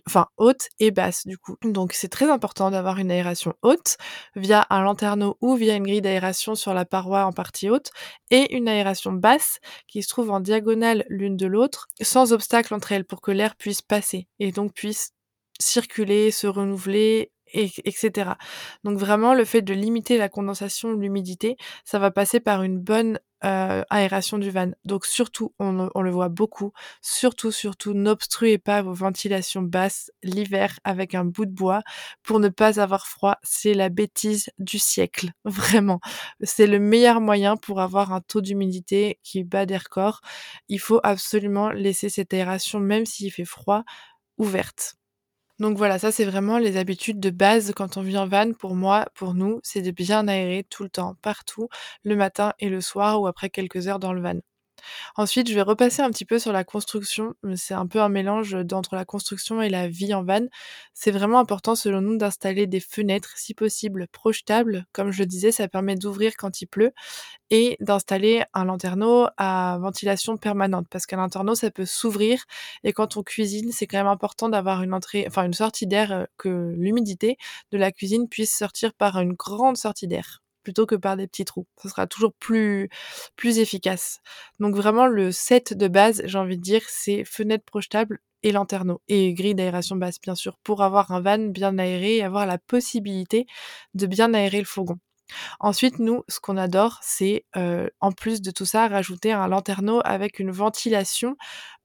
enfin 0.07 0.27
hautes 0.37 0.69
et 0.79 0.91
basses 0.91 1.25
du 1.25 1.37
coup. 1.37 1.57
Donc 1.63 1.93
c'est 1.93 2.09
très 2.09 2.29
important 2.29 2.71
d'avoir 2.71 2.97
une 2.99 3.11
aération 3.11 3.53
haute 3.61 3.97
via 4.35 4.65
un 4.69 4.81
lanterneau 4.81 5.37
ou 5.41 5.55
via 5.55 5.75
une 5.75 5.83
grille 5.83 6.01
d'aération 6.01 6.55
sur 6.55 6.73
la 6.73 6.85
paroi 6.85 7.25
en 7.25 7.31
partie 7.31 7.69
haute, 7.69 7.91
et 8.29 8.55
une 8.55 8.67
aération 8.67 9.11
basse 9.11 9.59
qui 9.87 10.03
se 10.03 10.09
trouve 10.09 10.31
en 10.31 10.39
diagonale 10.39 11.05
l'une 11.09 11.37
de 11.37 11.47
l'autre, 11.47 11.87
sans 12.01 12.33
obstacle 12.33 12.73
entre 12.73 12.91
elles 12.91 13.05
pour 13.05 13.21
que 13.21 13.31
l'air 13.31 13.55
puisse 13.55 13.81
passer 13.81 14.27
et 14.39 14.51
donc 14.51 14.73
puisse 14.73 15.11
circuler, 15.61 16.31
se 16.31 16.47
renouveler, 16.47 17.31
etc. 17.53 18.31
Donc 18.83 18.97
vraiment, 18.97 19.33
le 19.33 19.45
fait 19.45 19.61
de 19.61 19.73
limiter 19.73 20.17
la 20.17 20.29
condensation, 20.29 20.93
l'humidité, 20.93 21.57
ça 21.85 21.99
va 21.99 22.11
passer 22.11 22.39
par 22.39 22.63
une 22.63 22.79
bonne 22.79 23.19
euh, 23.43 23.83
aération 23.89 24.37
du 24.37 24.51
van. 24.51 24.71
Donc 24.85 25.05
surtout, 25.05 25.53
on, 25.59 25.89
on, 25.95 26.01
le 26.01 26.11
voit 26.11 26.29
beaucoup, 26.29 26.73
surtout, 27.01 27.51
surtout, 27.51 27.93
n'obstruez 27.93 28.57
pas 28.59 28.81
vos 28.83 28.93
ventilations 28.93 29.63
basses 29.63 30.11
l'hiver 30.21 30.79
avec 30.83 31.15
un 31.15 31.25
bout 31.25 31.45
de 31.47 31.51
bois 31.51 31.81
pour 32.23 32.39
ne 32.39 32.49
pas 32.49 32.79
avoir 32.79 33.07
froid. 33.07 33.37
C'est 33.43 33.73
la 33.73 33.89
bêtise 33.89 34.51
du 34.59 34.79
siècle, 34.79 35.31
vraiment. 35.45 35.99
C'est 36.43 36.67
le 36.67 36.79
meilleur 36.79 37.19
moyen 37.19 37.57
pour 37.57 37.81
avoir 37.81 38.13
un 38.13 38.21
taux 38.21 38.41
d'humidité 38.41 39.19
qui 39.23 39.43
bat 39.43 39.65
des 39.65 39.77
records. 39.77 40.21
Il 40.69 40.79
faut 40.79 40.99
absolument 41.03 41.71
laisser 41.71 42.09
cette 42.09 42.33
aération, 42.33 42.79
même 42.79 43.05
s'il 43.05 43.31
fait 43.31 43.45
froid, 43.45 43.83
ouverte. 44.37 45.00
Donc 45.61 45.77
voilà, 45.77 45.97
ça 45.97 46.11
c'est 46.11 46.25
vraiment 46.25 46.57
les 46.57 46.75
habitudes 46.75 47.19
de 47.21 47.29
base 47.29 47.71
quand 47.73 47.95
on 47.95 48.01
vit 48.01 48.17
en 48.17 48.27
van. 48.27 48.51
Pour 48.53 48.75
moi, 48.75 49.05
pour 49.15 49.33
nous, 49.33 49.61
c'est 49.63 49.81
de 49.81 49.91
bien 49.91 50.27
aérer 50.27 50.65
tout 50.69 50.83
le 50.83 50.89
temps, 50.89 51.15
partout, 51.21 51.69
le 52.03 52.15
matin 52.17 52.53
et 52.59 52.67
le 52.69 52.81
soir 52.81 53.21
ou 53.21 53.27
après 53.27 53.49
quelques 53.49 53.87
heures 53.87 53.99
dans 53.99 54.11
le 54.13 54.21
van. 54.21 54.39
Ensuite, 55.15 55.49
je 55.49 55.53
vais 55.55 55.61
repasser 55.61 56.01
un 56.01 56.09
petit 56.11 56.25
peu 56.25 56.39
sur 56.39 56.51
la 56.51 56.63
construction. 56.63 57.33
C'est 57.55 57.73
un 57.73 57.87
peu 57.87 58.01
un 58.01 58.09
mélange 58.09 58.51
d'entre 58.65 58.95
la 58.95 59.05
construction 59.05 59.61
et 59.61 59.69
la 59.69 59.87
vie 59.87 60.13
en 60.13 60.23
van. 60.23 60.45
C'est 60.93 61.11
vraiment 61.11 61.39
important 61.39 61.75
selon 61.75 62.01
nous 62.01 62.17
d'installer 62.17 62.67
des 62.67 62.79
fenêtres, 62.79 63.33
si 63.37 63.53
possible 63.53 64.07
projetables. 64.11 64.85
Comme 64.93 65.11
je 65.11 65.19
le 65.19 65.25
disais, 65.25 65.51
ça 65.51 65.67
permet 65.67 65.95
d'ouvrir 65.95 66.33
quand 66.37 66.61
il 66.61 66.67
pleut 66.67 66.91
et 67.49 67.77
d'installer 67.79 68.43
un 68.53 68.65
lanterneau 68.65 69.27
à 69.37 69.77
ventilation 69.81 70.37
permanente 70.37 70.87
parce 70.89 71.05
qu'un 71.05 71.17
lanterneau, 71.17 71.55
ça 71.55 71.71
peut 71.71 71.85
s'ouvrir 71.85 72.43
et 72.83 72.93
quand 72.93 73.17
on 73.17 73.23
cuisine, 73.23 73.71
c'est 73.71 73.87
quand 73.87 73.97
même 73.97 74.07
important 74.07 74.49
d'avoir 74.49 74.83
une 74.83 74.93
entrée, 74.93 75.25
enfin 75.27 75.43
une 75.45 75.53
sortie 75.53 75.87
d'air, 75.87 76.11
euh, 76.11 76.25
que 76.37 76.73
l'humidité 76.77 77.37
de 77.71 77.77
la 77.77 77.91
cuisine 77.91 78.27
puisse 78.29 78.55
sortir 78.55 78.93
par 78.93 79.19
une 79.19 79.33
grande 79.33 79.77
sortie 79.77 80.07
d'air 80.07 80.40
plutôt 80.63 80.85
que 80.85 80.95
par 80.95 81.17
des 81.17 81.27
petits 81.27 81.45
trous. 81.45 81.67
Ce 81.81 81.89
sera 81.89 82.07
toujours 82.07 82.33
plus, 82.33 82.89
efficace. 83.43 84.19
Donc 84.59 84.75
vraiment, 84.75 85.07
le 85.07 85.31
set 85.31 85.73
de 85.73 85.87
base, 85.87 86.21
j'ai 86.25 86.37
envie 86.37 86.57
de 86.57 86.61
dire, 86.61 86.83
c'est 86.87 87.25
fenêtre 87.25 87.65
projetable 87.65 88.19
et 88.43 88.51
lanterneau. 88.51 89.01
Et 89.07 89.33
grille 89.33 89.55
d'aération 89.55 89.95
basse, 89.95 90.19
bien 90.21 90.35
sûr, 90.35 90.57
pour 90.63 90.83
avoir 90.83 91.11
un 91.11 91.21
van 91.21 91.39
bien 91.39 91.77
aéré 91.77 92.17
et 92.17 92.23
avoir 92.23 92.45
la 92.45 92.57
possibilité 92.57 93.45
de 93.93 94.05
bien 94.07 94.33
aérer 94.33 94.59
le 94.59 94.65
fourgon. 94.65 94.97
Ensuite, 95.59 95.99
nous, 95.99 96.23
ce 96.27 96.39
qu'on 96.39 96.57
adore, 96.57 96.99
c'est, 97.01 97.45
euh, 97.55 97.87
en 97.99 98.11
plus 98.11 98.41
de 98.41 98.51
tout 98.51 98.65
ça, 98.65 98.87
rajouter 98.87 99.31
un 99.31 99.47
lanterneau 99.47 100.01
avec 100.03 100.39
une 100.39 100.51
ventilation 100.51 101.37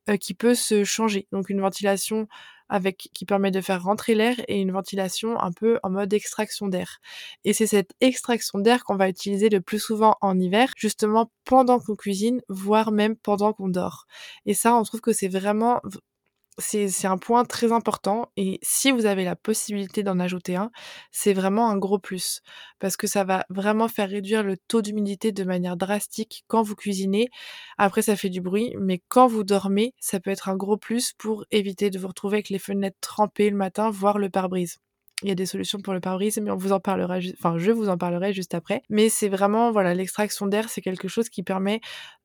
euh, 0.09 0.17
qui 0.17 0.35
peut 0.35 0.55
se 0.55 0.85
changer. 0.85 1.27
Donc 1.33 1.51
une 1.51 1.61
ventilation 1.61 2.29
avec 2.69 3.09
qui 3.13 3.25
permet 3.25 3.51
de 3.51 3.61
faire 3.61 3.83
rentrer 3.83 4.15
l'air 4.15 4.37
et 4.49 4.61
une 4.61 4.73
ventilation 4.73 5.41
un 5.41 5.53
peu 5.53 5.79
en 5.83 5.91
mode 5.91 6.13
extraction 6.13 6.69
d'air. 6.69 6.99
Et 7.45 7.53
c'est 7.53 7.67
cette 7.67 7.93
extraction 8.01 8.59
d'air 8.59 8.85
qu'on 8.85 8.97
va 8.97 9.09
utiliser 9.09 9.49
le 9.49 9.61
plus 9.61 9.79
souvent 9.79 10.17
en 10.21 10.39
hiver, 10.39 10.73
justement 10.77 11.31
pendant 11.45 11.79
qu'on 11.79 11.97
cuisine, 11.97 12.43
voire 12.49 12.93
même 12.93 13.17
pendant 13.17 13.53
qu'on 13.53 13.69
dort. 13.69 14.07
Et 14.47 14.55
ça, 14.55 14.75
on 14.75 14.83
trouve 14.83 15.01
que 15.01 15.13
c'est 15.13 15.29
vraiment 15.29 15.81
c'est 16.59 17.07
un 17.07 17.19
point 17.19 17.45
très 17.45 17.73
important 17.73 18.31
et 18.37 18.59
si 18.63 18.91
vous 18.91 19.07
avez 19.07 19.25
la 19.25 19.37
possibilité 19.37 20.03
d'en 20.03 20.19
ajouter 20.19 20.57
un, 20.57 20.71
c'est 21.11 21.35
vraiment 21.35 21.69
un 21.71 21.77
gros 21.77 21.99
plus 21.99 22.43
parce 22.79 22.97
que 22.97 23.07
ça 23.07 23.25
va 23.25 23.45
vraiment 23.51 23.89
faire 23.89 24.09
réduire 24.09 24.43
le 24.43 24.57
taux 24.57 24.83
d'humidité 24.83 25.33
de 25.33 25.45
manière 25.45 25.77
drastique 25.77 26.45
quand 26.49 26.63
vous 26.63 26.75
cuisinez. 26.75 27.29
Après, 27.79 28.03
ça 28.03 28.17
fait 28.17 28.31
du 28.31 28.41
bruit, 28.41 28.75
mais 28.79 29.03
quand 29.09 29.27
vous 29.27 29.45
dormez, 29.45 29.95
ça 30.01 30.21
peut 30.21 30.31
être 30.31 30.49
un 30.49 30.57
gros 30.57 30.77
plus 30.77 31.13
pour 31.13 31.45
éviter 31.51 31.91
de 31.91 31.99
vous 31.99 32.09
retrouver 32.09 32.37
avec 32.37 32.51
les 32.51 32.59
fenêtres 32.59 32.99
trempées 33.01 33.51
le 33.51 33.57
matin, 33.57 33.91
voire 33.91 34.19
le 34.19 34.31
pare-brise. 34.31 34.79
Il 35.23 35.29
y 35.31 35.33
a 35.33 35.35
des 35.35 35.47
solutions 35.47 35.81
pour 35.81 35.95
le 35.95 36.01
pare-brise, 36.01 36.39
mais 36.43 36.51
on 36.51 36.57
vous 36.57 36.73
en 36.73 36.81
parlera, 36.81 37.17
enfin, 37.39 37.57
je 37.57 37.71
vous 37.71 37.89
en 37.89 37.97
parlerai 37.97 38.35
juste 38.35 38.53
après. 38.53 38.83
Mais 38.91 39.09
c'est 39.09 39.31
vraiment, 39.31 39.73
voilà, 39.73 39.95
l'extraction 39.95 40.47
d'air, 40.47 40.69
c'est 40.69 40.83
quelque 40.83 41.09
chose 41.09 41.31
qui 41.31 41.43
permet 41.43 41.81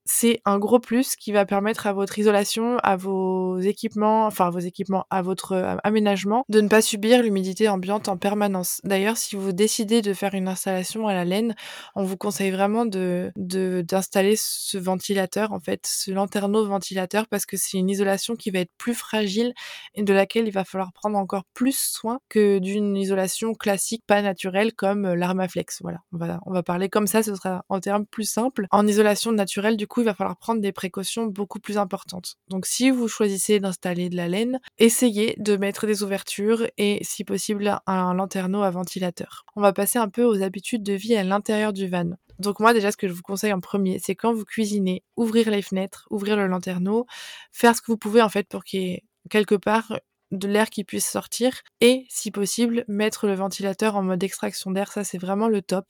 c'est 0.06 0.42
un 0.46 0.60
gros 0.60 0.80
plus 0.80 1.16
qui 1.16 1.32
va 1.32 1.46
permettre 1.46 1.88
à 1.88 1.94
votre 1.94 2.18
isolation, 2.20 2.78
à 2.80 2.96
vos 2.96 3.60
équipements, 3.60 4.26
enfin 4.26 4.48
à 4.48 4.50
vos 4.50 4.60
équipements, 4.60 5.06
à 5.10 5.22
votre 5.22 5.54
euh, 5.54 5.76
aménagement, 5.84 6.44
de 6.50 6.62
ne 6.62 6.68
pas 6.68 6.82
subir 6.82 7.22
l'humidité 7.22 7.70
ambiante 7.70 8.10
en 8.10 8.18
permanence. 8.18 8.82
D'ailleurs, 8.84 9.18
si 9.18 9.36
vous 9.36 9.52
décidez 9.52 10.02
de 10.02 10.14
faire 10.14 10.34
une 10.34 10.48
installation 10.48 11.08
à 11.08 11.14
la 11.14 11.26
laine, 11.26 11.56
on 11.96 12.04
vous 12.04 12.18
conseille 12.18 12.52
vraiment 12.52 12.86
de 12.86 13.32
d'installer 13.36 14.36
ce 14.38 14.78
ventilateur, 14.78 15.52
en 15.52 15.60
fait, 15.60 15.86
ce 15.86 16.12
lanterneau 16.12 16.66
ventilateur, 16.66 17.28
parce 17.28 17.46
que 17.46 17.58
c'est 17.58 17.78
une 17.78 17.90
isolation 17.90 18.36
qui 18.36 18.52
va 18.52 18.60
être 18.60 18.72
plus 18.78 18.94
fragile 18.94 19.54
et 19.96 20.04
de 20.04 20.14
laquelle 20.14 20.48
il 20.48 20.54
va 20.54 20.64
falloir 20.64 20.94
prendre 20.94 21.18
encore 21.18 21.44
plus 21.54 21.78
soin 21.78 22.20
que 22.30 22.60
d'une 22.60 22.96
isolation 22.98 23.54
classique, 23.54 24.04
pas 24.08 24.22
naturelle, 24.22 24.74
comme 24.74 25.06
euh, 25.06 25.16
l'armaflex. 25.16 25.80
Voilà, 25.82 26.00
on 26.12 26.18
va, 26.18 26.40
on 26.46 26.54
va 26.54 26.64
parler 26.64 26.90
comme 26.90 27.08
ça, 27.08 27.24
ce 27.24 27.36
sera 27.36 27.64
en 27.70 27.80
termes 27.80 28.06
plus 28.06 28.30
simples. 28.30 28.68
En 28.72 28.88
isolation 28.88 29.32
naturelle, 29.32 29.78
du 29.78 29.88
il 30.00 30.06
va 30.06 30.14
falloir 30.14 30.38
prendre 30.38 30.62
des 30.62 30.72
précautions 30.72 31.26
beaucoup 31.26 31.60
plus 31.60 31.78
importantes. 31.78 32.38
Donc 32.48 32.66
si 32.66 32.90
vous 32.90 33.10
choisissez 33.10 33.60
d'installer 33.60 34.10
de 34.10 34.16
la 34.16 34.30
laine, 34.30 34.60
essayez 34.78 35.36
de 35.38 35.58
mettre 35.58 35.86
des 35.86 36.04
ouvertures 36.04 36.66
et 36.78 37.00
si 37.04 37.26
possible 37.26 37.80
un 37.86 38.14
lanterneau 38.14 38.64
à 38.64 38.70
ventilateur. 38.70 39.44
On 39.58 39.62
va 39.62 39.74
passer 39.74 40.00
un 40.00 40.08
peu 40.08 40.24
aux 40.24 40.42
habitudes 40.42 40.84
de 40.84 40.94
vie 40.94 41.16
à 41.16 41.24
l'intérieur 41.24 41.74
du 41.74 41.88
van. 41.88 42.12
Donc 42.40 42.60
moi 42.60 42.74
déjà 42.74 42.92
ce 42.92 42.98
que 42.98 43.08
je 43.08 43.14
vous 43.14 43.22
conseille 43.22 43.54
en 43.54 43.60
premier, 43.60 44.00
c'est 44.00 44.16
quand 44.16 44.34
vous 44.34 44.46
cuisinez, 44.46 45.04
ouvrir 45.18 45.52
les 45.52 45.62
fenêtres, 45.62 46.08
ouvrir 46.10 46.38
le 46.38 46.48
lanterneau, 46.48 47.06
faire 47.52 47.76
ce 47.76 47.82
que 47.82 47.92
vous 47.92 47.98
pouvez 47.98 48.22
en 48.22 48.30
fait 48.30 48.48
pour 48.48 48.64
qu'il 48.64 48.82
y 48.82 48.86
ait 48.94 49.04
quelque 49.30 49.56
part 49.56 50.00
de 50.32 50.48
l'air 50.48 50.70
qui 50.70 50.84
puisse 50.84 51.06
sortir 51.06 51.62
et, 51.82 52.06
si 52.10 52.32
possible, 52.32 52.86
mettre 52.88 53.28
le 53.28 53.34
ventilateur 53.34 53.96
en 53.96 54.04
mode 54.04 54.24
extraction 54.24 54.72
d'air. 54.72 54.92
Ça, 54.92 55.04
c'est 55.04 55.18
vraiment 55.18 55.48
le 55.48 55.62
top. 55.62 55.86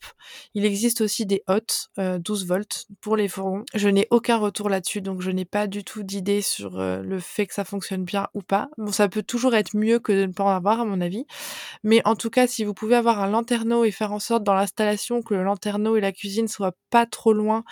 Il 0.54 0.64
existe 0.64 1.00
aussi 1.00 1.26
des 1.26 1.42
hottes, 1.46 1.88
12 1.98 2.46
volts, 2.46 2.86
pour 3.00 3.16
les 3.16 3.28
fourgons. 3.28 3.64
Je 3.74 3.88
n'ai 3.88 4.06
aucun 4.10 4.36
retour 4.36 4.68
là-dessus, 4.68 5.00
donc 5.00 5.22
je 5.22 5.30
n'ai 5.30 5.44
pas 5.44 5.66
du 5.66 5.84
tout 5.84 6.02
d'idée 6.02 6.42
sur 6.42 6.78
euh, 6.78 7.02
le 7.02 7.20
fait 7.20 7.46
que 7.46 7.54
ça 7.54 7.64
fonctionne 7.64 8.04
bien 8.04 8.28
ou 8.34 8.42
pas. 8.42 8.68
Bon, 8.78 8.92
ça 8.92 9.08
peut 9.08 9.22
toujours 9.22 9.54
être 9.54 9.76
mieux 9.76 9.98
que 9.98 10.12
de 10.12 10.26
ne 10.26 10.32
pas 10.32 10.44
en 10.44 10.48
avoir, 10.48 10.80
à 10.80 10.84
mon 10.84 11.00
avis. 11.00 11.26
Mais 11.84 12.02
en 12.04 12.16
tout 12.16 12.30
cas, 12.30 12.46
si 12.46 12.64
vous 12.64 12.74
pouvez 12.74 12.96
avoir 12.96 13.20
un 13.20 13.28
lanterneau 13.28 13.84
et 13.84 13.90
faire 13.90 14.12
en 14.12 14.18
sorte 14.18 14.44
dans 14.44 14.54
l'installation 14.54 15.22
que 15.22 15.34
le 15.34 15.44
lanterneau 15.44 15.96
et 15.96 16.00
la 16.00 16.12
cuisine 16.12 16.48
soient 16.48 16.74
pas 16.90 17.06
trop 17.06 17.32
loin 17.32 17.64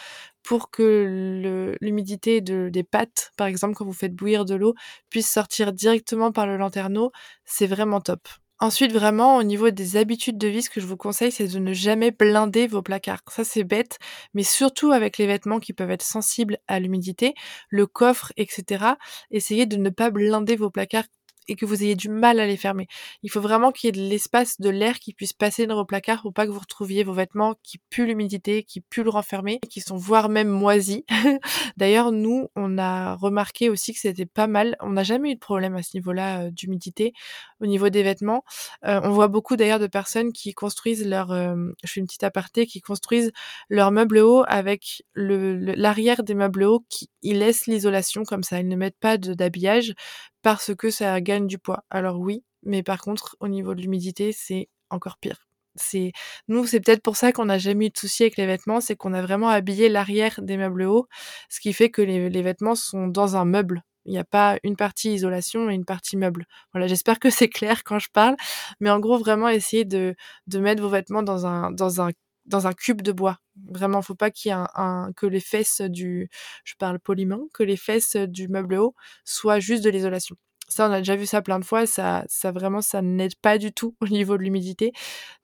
pour 0.42 0.70
que 0.70 1.76
l'humidité 1.80 2.40
de, 2.40 2.68
des 2.70 2.84
pâtes, 2.84 3.32
par 3.36 3.46
exemple, 3.46 3.74
quand 3.74 3.84
vous 3.84 3.92
faites 3.92 4.14
bouillir 4.14 4.44
de 4.44 4.54
l'eau, 4.54 4.74
puisse 5.10 5.30
sortir 5.30 5.72
directement 5.72 6.32
par 6.32 6.46
le 6.46 6.56
lanterneau, 6.56 7.12
c'est 7.44 7.66
vraiment 7.66 8.00
top. 8.00 8.28
Ensuite, 8.62 8.92
vraiment, 8.92 9.38
au 9.38 9.42
niveau 9.42 9.70
des 9.70 9.96
habitudes 9.96 10.36
de 10.36 10.46
vie, 10.46 10.60
ce 10.60 10.68
que 10.68 10.82
je 10.82 10.86
vous 10.86 10.98
conseille, 10.98 11.32
c'est 11.32 11.48
de 11.48 11.58
ne 11.58 11.72
jamais 11.72 12.10
blinder 12.10 12.66
vos 12.66 12.82
placards. 12.82 13.22
Ça, 13.30 13.42
c'est 13.42 13.64
bête, 13.64 13.98
mais 14.34 14.42
surtout 14.42 14.92
avec 14.92 15.16
les 15.16 15.26
vêtements 15.26 15.60
qui 15.60 15.72
peuvent 15.72 15.90
être 15.90 16.02
sensibles 16.02 16.58
à 16.68 16.78
l'humidité, 16.78 17.32
le 17.70 17.86
coffre, 17.86 18.34
etc. 18.36 18.96
Essayez 19.30 19.64
de 19.64 19.78
ne 19.78 19.88
pas 19.88 20.10
blinder 20.10 20.56
vos 20.56 20.68
placards 20.68 21.06
et 21.50 21.56
que 21.56 21.66
vous 21.66 21.82
ayez 21.82 21.96
du 21.96 22.08
mal 22.08 22.38
à 22.38 22.46
les 22.46 22.56
fermer. 22.56 22.86
Il 23.24 23.30
faut 23.30 23.40
vraiment 23.40 23.72
qu'il 23.72 23.88
y 23.88 23.90
ait 23.90 24.02
de 24.02 24.08
l'espace, 24.08 24.60
de 24.60 24.70
l'air 24.70 25.00
qui 25.00 25.12
puisse 25.12 25.32
passer 25.32 25.66
dans 25.66 25.74
vos 25.74 25.84
placards 25.84 26.22
pour 26.22 26.32
pas 26.32 26.46
que 26.46 26.52
vous 26.52 26.60
retrouviez 26.60 27.02
vos 27.02 27.12
vêtements 27.12 27.56
qui 27.64 27.78
puent 27.90 28.06
l'humidité, 28.06 28.62
qui 28.62 28.80
puent 28.80 29.02
le 29.02 29.10
renfermer, 29.10 29.58
qui 29.68 29.80
sont 29.80 29.96
voire 29.96 30.28
même 30.28 30.48
moisis. 30.48 31.02
D'ailleurs, 31.76 32.12
nous, 32.12 32.48
on 32.54 32.78
a 32.78 33.16
remarqué 33.16 33.68
aussi 33.68 33.92
que 33.92 33.98
c'était 33.98 34.26
pas 34.26 34.46
mal. 34.46 34.76
On 34.80 34.90
n'a 34.90 35.02
jamais 35.02 35.32
eu 35.32 35.34
de 35.34 35.40
problème 35.40 35.74
à 35.74 35.82
ce 35.82 35.96
niveau-là 35.96 36.44
euh, 36.44 36.50
d'humidité 36.52 37.12
au 37.60 37.66
niveau 37.66 37.88
des 37.88 38.04
vêtements. 38.04 38.44
Euh, 38.86 39.00
on 39.02 39.10
voit 39.10 39.28
beaucoup 39.28 39.56
d'ailleurs 39.56 39.80
de 39.80 39.88
personnes 39.88 40.32
qui 40.32 40.54
construisent 40.54 41.06
leur, 41.06 41.32
euh, 41.32 41.56
je 41.82 41.92
fais 41.92 42.00
une 42.00 42.06
petite 42.06 42.24
aparté, 42.24 42.66
qui 42.66 42.80
construisent 42.80 43.32
leur 43.68 43.90
meuble 43.90 44.18
haut 44.18 44.44
avec 44.46 45.02
l'arrière 45.16 46.22
des 46.22 46.34
meubles 46.34 46.62
hauts 46.62 46.84
qui 46.88 47.10
ils 47.22 47.38
laissent 47.38 47.66
l'isolation 47.66 48.24
comme 48.24 48.42
ça. 48.42 48.60
Ils 48.60 48.68
ne 48.68 48.76
mettent 48.76 48.98
pas 48.98 49.18
d'habillage 49.18 49.94
parce 50.42 50.74
que 50.74 50.90
ça 50.90 51.20
gagne 51.20 51.46
du 51.46 51.58
poids. 51.58 51.84
Alors 51.90 52.18
oui, 52.18 52.44
mais 52.62 52.82
par 52.82 53.00
contre, 53.00 53.36
au 53.40 53.48
niveau 53.48 53.74
de 53.74 53.80
l'humidité, 53.82 54.32
c'est 54.32 54.68
encore 54.90 55.18
pire. 55.18 55.46
C'est 55.76 56.12
nous, 56.48 56.66
c'est 56.66 56.80
peut-être 56.80 57.02
pour 57.02 57.16
ça 57.16 57.32
qu'on 57.32 57.44
n'a 57.46 57.58
jamais 57.58 57.86
eu 57.86 57.90
de 57.90 57.98
souci 57.98 58.24
avec 58.24 58.36
les 58.36 58.46
vêtements, 58.46 58.80
c'est 58.80 58.96
qu'on 58.96 59.12
a 59.12 59.22
vraiment 59.22 59.48
habillé 59.48 59.88
l'arrière 59.88 60.40
des 60.42 60.56
meubles 60.56 60.82
hauts, 60.82 61.06
ce 61.48 61.60
qui 61.60 61.72
fait 61.72 61.90
que 61.90 62.02
les, 62.02 62.42
vêtements 62.42 62.74
sont 62.74 63.06
dans 63.06 63.36
un 63.36 63.44
meuble. 63.44 63.82
Il 64.06 64.12
n'y 64.12 64.18
a 64.18 64.24
pas 64.24 64.58
une 64.64 64.76
partie 64.76 65.12
isolation 65.14 65.70
et 65.70 65.74
une 65.74 65.84
partie 65.84 66.16
meuble. 66.16 66.46
Voilà, 66.72 66.86
j'espère 66.88 67.18
que 67.20 67.30
c'est 67.30 67.48
clair 67.48 67.84
quand 67.84 67.98
je 67.98 68.08
parle, 68.12 68.36
mais 68.80 68.90
en 68.90 68.98
gros, 69.00 69.18
vraiment 69.18 69.48
essayer 69.48 69.84
de, 69.84 70.14
de 70.48 70.58
mettre 70.58 70.82
vos 70.82 70.88
vêtements 70.88 71.22
dans 71.22 71.46
un, 71.46 71.70
dans 71.70 72.00
un 72.00 72.10
dans 72.46 72.66
un 72.66 72.72
cube 72.72 73.02
de 73.02 73.12
bois. 73.12 73.38
Vraiment, 73.68 74.02
faut 74.02 74.14
pas 74.14 74.30
qu'il 74.30 74.50
y 74.50 74.52
ait 74.52 74.58
un, 74.74 75.12
que 75.16 75.26
les 75.26 75.40
fesses 75.40 75.80
du, 75.80 76.28
je 76.64 76.74
parle 76.78 76.98
poliment, 76.98 77.48
que 77.52 77.62
les 77.62 77.76
fesses 77.76 78.16
du 78.16 78.48
meuble 78.48 78.76
haut 78.76 78.94
soient 79.24 79.60
juste 79.60 79.84
de 79.84 79.90
l'isolation. 79.90 80.36
Ça, 80.68 80.88
on 80.88 80.92
a 80.92 80.98
déjà 80.98 81.16
vu 81.16 81.26
ça 81.26 81.42
plein 81.42 81.58
de 81.58 81.64
fois. 81.64 81.86
Ça, 81.86 82.24
ça 82.28 82.52
vraiment, 82.52 82.80
ça 82.80 83.02
n'aide 83.02 83.34
pas 83.36 83.58
du 83.58 83.72
tout 83.72 83.96
au 84.00 84.06
niveau 84.06 84.36
de 84.36 84.42
l'humidité. 84.42 84.92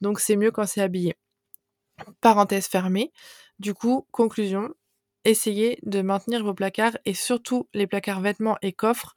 Donc, 0.00 0.20
c'est 0.20 0.36
mieux 0.36 0.50
quand 0.50 0.66
c'est 0.66 0.80
habillé. 0.80 1.16
Parenthèse 2.20 2.66
fermée. 2.66 3.12
Du 3.58 3.74
coup, 3.74 4.06
conclusion. 4.12 4.70
Essayez 5.24 5.80
de 5.82 6.02
maintenir 6.02 6.44
vos 6.44 6.54
placards 6.54 6.96
et 7.04 7.14
surtout 7.14 7.68
les 7.74 7.88
placards 7.88 8.20
vêtements 8.20 8.56
et 8.62 8.72
coffres 8.72 9.14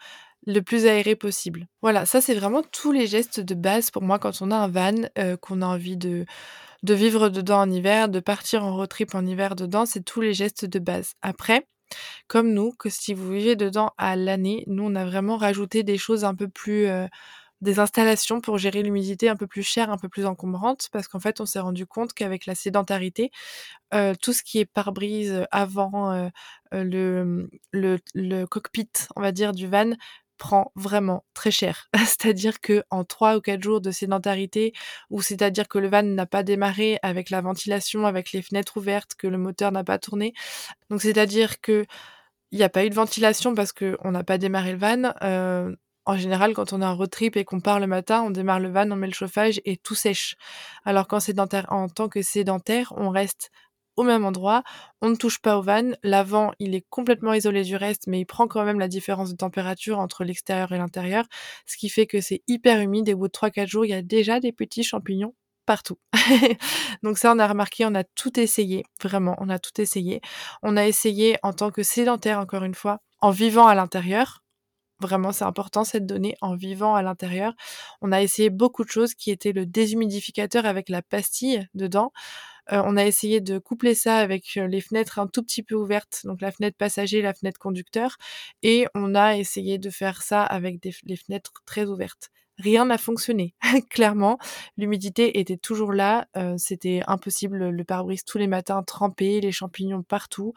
le 0.47 0.61
plus 0.61 0.87
aéré 0.87 1.15
possible. 1.15 1.67
Voilà, 1.83 2.05
ça 2.07 2.21
c'est 2.21 2.33
vraiment 2.33 2.63
tous 2.63 2.91
les 2.91 3.05
gestes 3.05 3.39
de 3.39 3.53
base 3.53 3.91
pour 3.91 4.01
moi 4.01 4.17
quand 4.17 4.41
on 4.41 4.49
a 4.49 4.55
un 4.55 4.67
van, 4.69 4.95
euh, 5.19 5.37
qu'on 5.37 5.61
a 5.61 5.65
envie 5.67 5.97
de, 5.97 6.25
de 6.83 6.93
vivre 6.93 7.29
dedans 7.29 7.61
en 7.61 7.69
hiver, 7.69 8.09
de 8.09 8.19
partir 8.19 8.63
en 8.63 8.75
road 8.75 8.89
trip 8.89 9.15
en 9.15 9.25
hiver 9.25 9.55
dedans, 9.55 9.85
c'est 9.85 10.03
tous 10.03 10.21
les 10.21 10.33
gestes 10.33 10.65
de 10.65 10.79
base. 10.79 11.13
Après, 11.21 11.67
comme 12.27 12.53
nous, 12.53 12.73
que 12.73 12.89
si 12.89 13.13
vous 13.13 13.31
vivez 13.31 13.55
dedans 13.55 13.91
à 13.97 14.15
l'année, 14.15 14.63
nous 14.67 14.83
on 14.85 14.95
a 14.95 15.05
vraiment 15.05 15.37
rajouté 15.37 15.83
des 15.83 15.97
choses 15.97 16.25
un 16.25 16.35
peu 16.35 16.47
plus 16.49 16.87
euh, 16.87 17.07
des 17.61 17.79
installations 17.79 18.41
pour 18.41 18.57
gérer 18.57 18.83
l'humidité 18.83 19.29
un 19.29 19.35
peu 19.35 19.47
plus 19.47 19.63
chères, 19.63 19.91
un 19.91 19.97
peu 19.97 20.09
plus 20.09 20.25
encombrantes, 20.25 20.89
parce 20.93 21.07
qu'en 21.09 21.19
fait 21.19 21.41
on 21.41 21.45
s'est 21.45 21.59
rendu 21.59 21.85
compte 21.85 22.13
qu'avec 22.13 22.45
la 22.45 22.55
sédentarité, 22.55 23.31
euh, 23.93 24.13
tout 24.21 24.33
ce 24.33 24.43
qui 24.43 24.59
est 24.59 24.65
pare-brise 24.65 25.45
avant 25.51 26.11
euh, 26.13 26.29
le, 26.71 27.49
le, 27.71 27.99
le 28.15 28.45
cockpit, 28.45 28.89
on 29.15 29.21
va 29.21 29.31
dire, 29.31 29.53
du 29.53 29.67
van 29.67 29.91
prend 30.39 30.71
vraiment 30.75 31.23
très 31.35 31.51
cher. 31.51 31.87
c'est-à-dire 31.95 32.59
que 32.61 32.83
en 32.89 33.03
trois 33.03 33.37
ou 33.37 33.41
quatre 33.41 33.61
jours 33.61 33.81
de 33.81 33.91
sédentarité, 33.91 34.73
ou 35.11 35.21
c'est-à-dire 35.21 35.67
que 35.67 35.77
le 35.77 35.89
van 35.89 36.01
n'a 36.01 36.25
pas 36.25 36.41
démarré 36.41 36.97
avec 37.03 37.29
la 37.29 37.41
ventilation, 37.41 38.07
avec 38.07 38.31
les 38.31 38.41
fenêtres 38.41 38.77
ouvertes, 38.77 39.13
que 39.15 39.27
le 39.27 39.37
moteur 39.37 39.71
n'a 39.71 39.83
pas 39.83 39.99
tourné. 39.99 40.33
Donc 40.89 41.01
c'est-à-dire 41.03 41.61
que 41.61 41.85
il 42.51 42.57
n'y 42.57 42.63
a 42.63 42.69
pas 42.69 42.83
eu 42.85 42.89
de 42.89 42.95
ventilation 42.95 43.53
parce 43.53 43.73
qu'on 43.73 44.11
n'a 44.11 44.23
pas 44.23 44.39
démarré 44.39 44.71
le 44.71 44.79
van. 44.79 45.13
Euh, 45.21 45.75
en 46.05 46.17
général, 46.17 46.53
quand 46.53 46.73
on 46.73 46.81
a 46.81 46.87
un 46.87 46.93
road 46.93 47.11
trip 47.11 47.37
et 47.37 47.45
qu'on 47.45 47.59
part 47.59 47.79
le 47.79 47.85
matin, 47.85 48.23
on 48.23 48.31
démarre 48.31 48.59
le 48.59 48.71
van, 48.71 48.89
on 48.89 48.95
met 48.95 49.05
le 49.05 49.13
chauffage 49.13 49.61
et 49.65 49.77
tout 49.77 49.93
sèche. 49.93 50.35
Alors 50.83 51.07
qu'en 51.07 51.19
en 51.69 51.89
tant 51.89 52.09
que 52.09 52.23
sédentaire, 52.23 52.91
on 52.97 53.11
reste 53.11 53.51
au 53.99 54.03
même 54.03 54.23
endroit. 54.25 54.63
On 55.01 55.09
ne 55.09 55.15
touche 55.15 55.39
pas 55.39 55.57
au 55.57 55.61
van. 55.61 55.91
L'avant, 56.03 56.53
il 56.59 56.73
est 56.73 56.85
complètement 56.89 57.33
isolé 57.33 57.63
du 57.63 57.75
reste, 57.75 58.07
mais 58.07 58.21
il 58.21 58.25
prend 58.25 58.47
quand 58.47 58.63
même 58.63 58.79
la 58.79 58.87
différence 58.87 59.31
de 59.31 59.35
température 59.35 59.99
entre 59.99 60.23
l'extérieur 60.23 60.71
et 60.71 60.77
l'intérieur, 60.77 61.25
ce 61.65 61.75
qui 61.77 61.89
fait 61.89 62.07
que 62.07 62.21
c'est 62.21 62.41
hyper 62.47 62.79
humide 62.79 63.09
et 63.09 63.13
au 63.13 63.17
bout 63.17 63.27
de 63.27 63.33
3-4 63.33 63.67
jours, 63.67 63.85
il 63.85 63.89
y 63.89 63.93
a 63.93 64.01
déjà 64.01 64.39
des 64.39 64.53
petits 64.53 64.83
champignons 64.83 65.33
partout. 65.65 65.99
Donc 67.03 67.17
ça, 67.17 67.33
on 67.33 67.39
a 67.39 67.47
remarqué, 67.47 67.85
on 67.85 67.93
a 67.93 68.03
tout 68.03 68.39
essayé, 68.39 68.85
vraiment, 69.03 69.35
on 69.39 69.49
a 69.49 69.59
tout 69.59 69.79
essayé. 69.81 70.21
On 70.63 70.77
a 70.77 70.87
essayé 70.87 71.37
en 71.43 71.53
tant 71.53 71.69
que 71.69 71.83
sédentaire, 71.83 72.39
encore 72.39 72.63
une 72.63 72.75
fois, 72.75 72.99
en 73.21 73.31
vivant 73.31 73.67
à 73.67 73.75
l'intérieur. 73.75 74.41
Vraiment, 75.01 75.31
c'est 75.31 75.45
important 75.45 75.83
cette 75.83 76.05
donnée 76.05 76.35
en 76.41 76.55
vivant 76.55 76.95
à 76.95 77.01
l'intérieur. 77.01 77.53
On 78.01 78.11
a 78.11 78.21
essayé 78.21 78.49
beaucoup 78.49 78.83
de 78.83 78.89
choses 78.89 79.13
qui 79.13 79.31
étaient 79.31 79.53
le 79.53 79.65
déshumidificateur 79.65 80.65
avec 80.65 80.89
la 80.89 81.01
pastille 81.01 81.67
dedans. 81.73 82.11
Euh, 82.71 82.81
on 82.85 82.97
a 82.97 83.05
essayé 83.05 83.41
de 83.41 83.57
coupler 83.57 83.95
ça 83.95 84.17
avec 84.17 84.55
les 84.55 84.81
fenêtres 84.81 85.19
un 85.19 85.27
tout 85.27 85.43
petit 85.43 85.63
peu 85.63 85.75
ouvertes, 85.75 86.21
donc 86.25 86.41
la 86.41 86.51
fenêtre 86.51 86.77
passager, 86.77 87.21
la 87.21 87.33
fenêtre 87.33 87.59
conducteur, 87.59 88.17
et 88.63 88.87
on 88.95 89.15
a 89.15 89.37
essayé 89.37 89.77
de 89.77 89.89
faire 89.89 90.21
ça 90.21 90.43
avec 90.43 90.81
des, 90.81 90.93
les 91.03 91.15
fenêtres 91.15 91.53
très 91.65 91.85
ouvertes 91.85 92.31
rien 92.59 92.85
n'a 92.85 92.97
fonctionné. 92.97 93.55
Clairement, 93.89 94.37
l'humidité 94.77 95.39
était 95.39 95.57
toujours 95.57 95.93
là, 95.93 96.27
euh, 96.37 96.55
c'était 96.57 97.01
impossible, 97.07 97.69
le 97.69 97.83
pare-brise 97.83 98.23
tous 98.25 98.37
les 98.37 98.47
matins 98.47 98.83
trempé, 98.83 99.41
les 99.41 99.51
champignons 99.51 100.03
partout. 100.03 100.53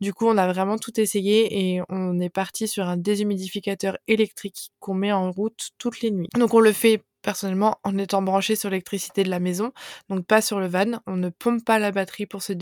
Du 0.00 0.12
coup, 0.12 0.26
on 0.26 0.36
a 0.36 0.52
vraiment 0.52 0.76
tout 0.76 1.00
essayé 1.00 1.74
et 1.74 1.82
on 1.88 2.18
est 2.20 2.30
parti 2.30 2.68
sur 2.68 2.86
un 2.86 2.96
déshumidificateur 2.96 3.96
électrique 4.08 4.72
qu'on 4.80 4.94
met 4.94 5.12
en 5.12 5.30
route 5.30 5.70
toutes 5.78 6.00
les 6.00 6.10
nuits. 6.10 6.28
Donc 6.34 6.52
on 6.54 6.60
le 6.60 6.72
fait 6.72 7.02
personnellement 7.24 7.78
en 7.82 7.98
étant 7.98 8.22
branché 8.22 8.54
sur 8.54 8.70
l'électricité 8.70 9.24
de 9.24 9.30
la 9.30 9.40
maison, 9.40 9.72
donc 10.08 10.26
pas 10.26 10.40
sur 10.40 10.60
le 10.60 10.68
van. 10.68 11.00
On 11.06 11.16
ne 11.16 11.30
pompe 11.30 11.64
pas 11.64 11.80
la 11.80 11.90
batterie 11.90 12.26
pour 12.26 12.42
ce 12.42 12.52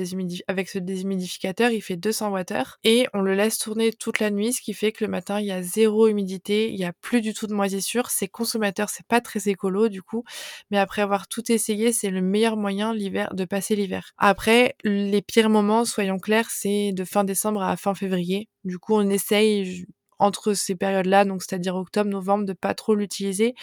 avec 0.48 0.68
ce 0.68 0.79
déshumidificateur, 0.79 1.70
il 1.70 1.83
fait 1.83 1.96
200 1.96 2.33
Wh 2.33 2.44
et 2.85 3.07
on 3.12 3.20
le 3.20 3.35
laisse 3.35 3.59
tourner 3.59 3.92
toute 3.92 4.20
la 4.20 4.31
nuit, 4.31 4.53
ce 4.53 4.62
qui 4.62 4.72
fait 4.72 4.92
que 4.92 5.05
le 5.05 5.11
matin 5.11 5.40
il 5.40 5.46
y 5.46 5.53
a 5.53 5.62
zéro 5.62 6.07
humidité, 6.07 6.70
il 6.70 6.79
y 6.79 6.85
a 6.85 6.92
plus 6.92 7.20
du 7.20 7.35
tout 7.35 7.46
de 7.46 7.55
moisissure. 7.55 8.11
C'est 8.11 8.29
consommateur, 8.29 8.88
c'est 8.88 9.07
pas 9.07 9.20
très 9.20 9.48
écolo 9.48 9.88
du 9.88 10.03
coup, 10.03 10.25
mais 10.70 10.79
après 10.79 11.03
avoir 11.03 11.29
tout 11.29 11.51
essayé, 11.51 11.92
c'est 11.92 12.11
le 12.11 12.22
meilleur 12.22 12.57
moyen 12.57 12.94
l'hiver 12.94 13.35
de 13.35 13.44
passer 13.44 13.75
l'hiver. 13.77 14.12
Après, 14.16 14.77
les 14.85 15.22
pires 15.22 15.51
moments, 15.51 15.85
soyons 15.85 16.18
clairs, 16.18 16.51
c'est 16.51 16.92
de 16.92 17.05
fin 17.05 17.25
décembre 17.25 17.62
à 17.62 17.77
fin 17.77 17.94
février. 17.94 18.48
Du 18.64 18.79
coup, 18.79 18.94
on 18.94 19.11
essaye 19.11 19.85
entre 20.18 20.55
ces 20.55 20.77
périodes-là, 20.77 21.25
donc 21.25 21.42
c'est-à-dire 21.42 21.75
octobre, 21.75 22.09
novembre, 22.09 22.44
de 22.44 22.53
pas 22.53 22.75
trop 22.75 22.94
l'utiliser 22.94 23.55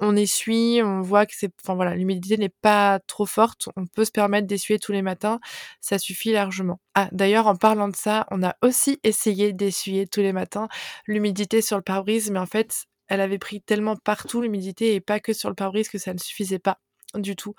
on 0.00 0.16
essuie, 0.16 0.80
on 0.82 1.00
voit 1.00 1.26
que 1.26 1.34
c'est, 1.36 1.52
enfin 1.62 1.74
voilà, 1.74 1.94
l'humidité 1.94 2.36
n'est 2.36 2.48
pas 2.48 3.00
trop 3.06 3.26
forte, 3.26 3.68
on 3.76 3.86
peut 3.86 4.04
se 4.04 4.10
permettre 4.10 4.46
d'essuyer 4.46 4.78
tous 4.78 4.92
les 4.92 5.02
matins, 5.02 5.40
ça 5.80 5.98
suffit 5.98 6.32
largement. 6.32 6.80
Ah, 6.94 7.08
d'ailleurs, 7.12 7.46
en 7.46 7.56
parlant 7.56 7.88
de 7.88 7.96
ça, 7.96 8.26
on 8.30 8.42
a 8.42 8.56
aussi 8.62 8.98
essayé 9.04 9.52
d'essuyer 9.52 10.06
tous 10.06 10.20
les 10.20 10.32
matins 10.32 10.68
l'humidité 11.06 11.62
sur 11.62 11.76
le 11.76 11.82
pare-brise, 11.82 12.30
mais 12.30 12.38
en 12.38 12.46
fait, 12.46 12.84
elle 13.08 13.20
avait 13.20 13.38
pris 13.38 13.60
tellement 13.60 13.96
partout 13.96 14.40
l'humidité 14.40 14.94
et 14.94 15.00
pas 15.00 15.20
que 15.20 15.32
sur 15.32 15.48
le 15.48 15.54
pare-brise 15.54 15.88
que 15.88 15.98
ça 15.98 16.14
ne 16.14 16.18
suffisait 16.18 16.58
pas 16.58 16.78
du 17.14 17.36
tout 17.36 17.54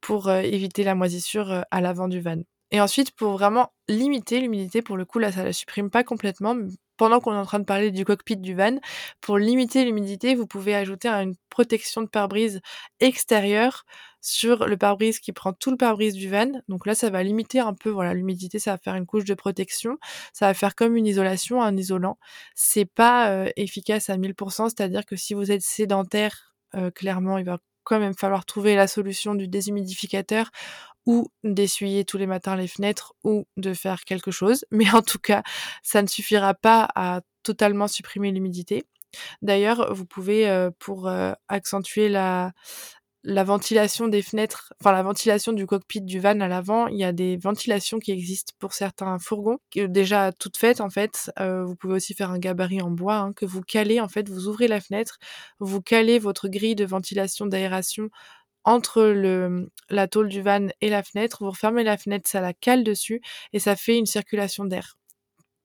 pour 0.00 0.28
euh, 0.28 0.40
éviter 0.40 0.84
la 0.84 0.94
moisissure 0.94 1.50
euh, 1.50 1.62
à 1.70 1.80
l'avant 1.80 2.08
du 2.08 2.20
van. 2.20 2.42
Et 2.70 2.80
ensuite, 2.80 3.12
pour 3.12 3.32
vraiment 3.32 3.72
limiter 3.88 4.40
l'humidité, 4.40 4.82
pour 4.82 4.96
le 4.96 5.04
coup, 5.04 5.18
là, 5.18 5.30
ça 5.30 5.44
la 5.44 5.52
supprime 5.52 5.90
pas 5.90 6.04
complètement, 6.04 6.56
pendant 6.96 7.20
qu'on 7.20 7.32
est 7.32 7.38
en 7.38 7.44
train 7.44 7.58
de 7.58 7.64
parler 7.64 7.90
du 7.90 8.04
cockpit 8.04 8.36
du 8.36 8.54
van, 8.54 8.78
pour 9.20 9.38
limiter 9.38 9.84
l'humidité, 9.84 10.34
vous 10.34 10.46
pouvez 10.46 10.74
ajouter 10.74 11.08
une 11.08 11.34
protection 11.50 12.02
de 12.02 12.08
pare-brise 12.08 12.60
extérieure 13.00 13.84
sur 14.20 14.66
le 14.66 14.76
pare-brise 14.76 15.20
qui 15.20 15.32
prend 15.32 15.52
tout 15.52 15.70
le 15.70 15.76
pare-brise 15.76 16.14
du 16.14 16.30
van. 16.30 16.50
Donc 16.68 16.86
là, 16.86 16.94
ça 16.94 17.10
va 17.10 17.22
limiter 17.22 17.60
un 17.60 17.74
peu 17.74 17.90
voilà 17.90 18.14
l'humidité, 18.14 18.58
ça 18.58 18.72
va 18.72 18.78
faire 18.78 18.94
une 18.94 19.06
couche 19.06 19.24
de 19.24 19.34
protection, 19.34 19.98
ça 20.32 20.46
va 20.46 20.54
faire 20.54 20.74
comme 20.74 20.96
une 20.96 21.06
isolation, 21.06 21.62
un 21.62 21.76
isolant. 21.76 22.18
C'est 22.54 22.86
pas 22.86 23.30
euh, 23.30 23.50
efficace 23.56 24.08
à 24.10 24.16
1000%, 24.16 24.70
c'est-à-dire 24.70 25.04
que 25.04 25.16
si 25.16 25.34
vous 25.34 25.52
êtes 25.52 25.62
sédentaire, 25.62 26.54
euh, 26.74 26.90
clairement, 26.90 27.38
il 27.38 27.44
va 27.44 27.58
quand 27.84 28.00
même 28.00 28.14
falloir 28.14 28.46
trouver 28.46 28.74
la 28.76 28.86
solution 28.86 29.34
du 29.34 29.46
déshumidificateur 29.46 30.50
ou 31.06 31.28
d'essuyer 31.42 32.04
tous 32.04 32.18
les 32.18 32.26
matins 32.26 32.56
les 32.56 32.68
fenêtres 32.68 33.14
ou 33.24 33.46
de 33.56 33.74
faire 33.74 34.04
quelque 34.04 34.30
chose. 34.30 34.64
Mais 34.70 34.90
en 34.92 35.02
tout 35.02 35.18
cas, 35.18 35.42
ça 35.82 36.02
ne 36.02 36.08
suffira 36.08 36.54
pas 36.54 36.88
à 36.94 37.20
totalement 37.42 37.88
supprimer 37.88 38.32
l'humidité. 38.32 38.84
D'ailleurs, 39.42 39.94
vous 39.94 40.06
pouvez, 40.06 40.48
euh, 40.48 40.70
pour 40.78 41.06
euh, 41.08 41.32
accentuer 41.48 42.08
la, 42.08 42.52
la 43.24 43.42
ventilation 43.42 44.06
des 44.06 44.20
fenêtres, 44.20 44.74
enfin 44.80 44.92
la 44.92 45.02
ventilation 45.02 45.52
du 45.52 45.66
cockpit 45.66 46.02
du 46.02 46.20
van 46.20 46.40
à 46.40 46.48
l'avant, 46.48 46.88
il 46.88 46.98
y 46.98 47.04
a 47.04 47.12
des 47.12 47.38
ventilations 47.38 47.98
qui 47.98 48.12
existent 48.12 48.52
pour 48.58 48.74
certains 48.74 49.18
fourgons, 49.18 49.58
déjà 49.74 50.30
toutes 50.32 50.58
faites 50.58 50.82
en 50.82 50.90
fait. 50.90 51.32
Euh, 51.40 51.64
vous 51.64 51.74
pouvez 51.74 51.94
aussi 51.94 52.14
faire 52.14 52.30
un 52.30 52.38
gabarit 52.38 52.82
en 52.82 52.90
bois 52.90 53.16
hein, 53.16 53.32
que 53.32 53.46
vous 53.46 53.62
calez 53.62 53.98
en 53.98 54.08
fait, 54.08 54.28
vous 54.28 54.46
ouvrez 54.46 54.68
la 54.68 54.80
fenêtre, 54.80 55.18
vous 55.58 55.80
calez 55.80 56.18
votre 56.18 56.48
grille 56.48 56.74
de 56.74 56.84
ventilation 56.84 57.46
d'aération 57.46 58.10
entre 58.64 59.02
le, 59.04 59.70
la 59.90 60.08
tôle 60.08 60.28
du 60.28 60.42
van 60.42 60.68
et 60.80 60.90
la 60.90 61.02
fenêtre, 61.02 61.38
vous 61.44 61.50
refermez 61.50 61.84
la 61.84 61.98
fenêtre, 61.98 62.28
ça 62.30 62.40
la 62.40 62.54
cale 62.54 62.84
dessus 62.84 63.20
et 63.52 63.58
ça 63.58 63.76
fait 63.76 63.96
une 63.98 64.06
circulation 64.06 64.64
d'air. 64.64 64.96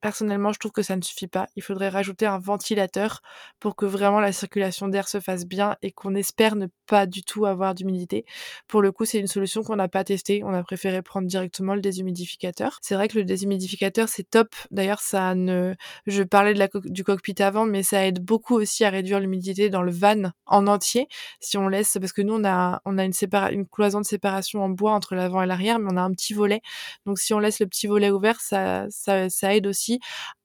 Personnellement, 0.02 0.54
je 0.54 0.60
trouve 0.60 0.72
que 0.72 0.82
ça 0.82 0.96
ne 0.96 1.02
suffit 1.02 1.28
pas. 1.28 1.48
Il 1.58 1.64
faudrait 1.64 1.90
rajouter 1.90 2.26
un 2.26 2.40
ventilateur 2.40 3.22
pour 3.60 3.76
que 3.76 3.86
vraiment 3.86 4.22
la 4.22 4.32
circulation 4.32 4.88
d'air 4.88 5.10
se 5.10 5.20
fasse 5.20 5.46
bien 5.46 5.76
et 5.82 5.92
qu'on 5.92 6.16
espère 6.16 6.56
ne 6.56 6.68
pas 6.88 7.06
du 7.06 7.22
tout 7.24 7.46
avoir 7.46 7.76
d'humidité. 7.76 8.26
Pour 8.68 8.82
le 8.82 8.94
coup, 8.94 9.04
c'est 9.04 9.20
une 9.20 9.28
solution 9.28 9.62
qu'on 9.62 9.76
n'a 9.76 9.90
pas 9.90 10.06
testée. 10.06 10.42
On 10.46 10.54
a 10.54 10.64
préféré 10.64 11.02
prendre 11.02 11.28
directement 11.28 11.76
le 11.76 11.82
déshumidificateur. 11.82 12.80
C'est 12.82 12.96
vrai 12.96 13.10
que 13.10 13.18
le 13.18 13.26
déshumidificateur, 13.26 14.08
c'est 14.08 14.30
top. 14.30 14.56
D'ailleurs, 14.72 15.02
ça 15.02 15.36
ne, 15.36 15.76
je 16.08 16.24
parlais 16.24 16.54
de 16.54 16.60
la 16.60 16.70
du 16.86 17.04
cockpit 17.04 17.36
avant, 17.42 17.66
mais 17.66 17.84
ça 17.84 18.06
aide 18.06 18.24
beaucoup 18.24 18.56
aussi 18.56 18.86
à 18.86 18.90
réduire 18.90 19.20
l'humidité 19.20 19.70
dans 19.70 19.82
le 19.82 19.92
van 19.92 20.32
en 20.46 20.68
entier. 20.68 21.08
Si 21.42 21.58
on 21.58 21.68
laisse, 21.68 21.98
parce 22.00 22.14
que 22.14 22.22
nous, 22.22 22.36
on 22.36 22.46
a, 22.46 22.82
on 22.86 22.98
a 22.98 23.04
une, 23.04 23.68
cloison 23.68 24.00
de 24.00 24.06
séparation 24.06 24.64
en 24.64 24.70
bois 24.70 24.94
entre 24.94 25.16
l'avant 25.16 25.42
et 25.42 25.46
l'arrière, 25.46 25.80
mais 25.80 25.92
on 25.92 25.98
a 25.98 26.02
un 26.02 26.12
petit 26.12 26.34
volet. 26.34 26.62
Donc, 27.06 27.20
si 27.20 27.34
on 27.34 27.40
laisse 27.40 27.60
le 27.60 27.68
petit 27.68 27.88
volet 27.88 28.12
ouvert, 28.12 28.40
ça, 28.40 28.86
ça 28.90 29.56
aide 29.56 29.68
aussi 29.68 29.89
Merci 29.90 30.00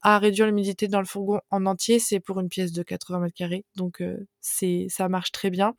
à 0.05 0.19
réduire 0.19 0.47
l'humidité 0.47 0.87
dans 0.87 1.01
le 1.01 1.07
fourgon 1.07 1.41
en 1.51 1.67
entier. 1.67 1.99
C'est 1.99 2.21
pour 2.21 2.39
une 2.39 2.49
pièce 2.49 2.71
de 2.71 2.85
80 2.85 3.19
mètres 3.19 3.35
carrés, 3.35 3.65
donc 3.75 4.03
c'est 4.41 4.87
ça 4.89 5.09
marche 5.09 5.33
très 5.33 5.51
bien. 5.51 5.75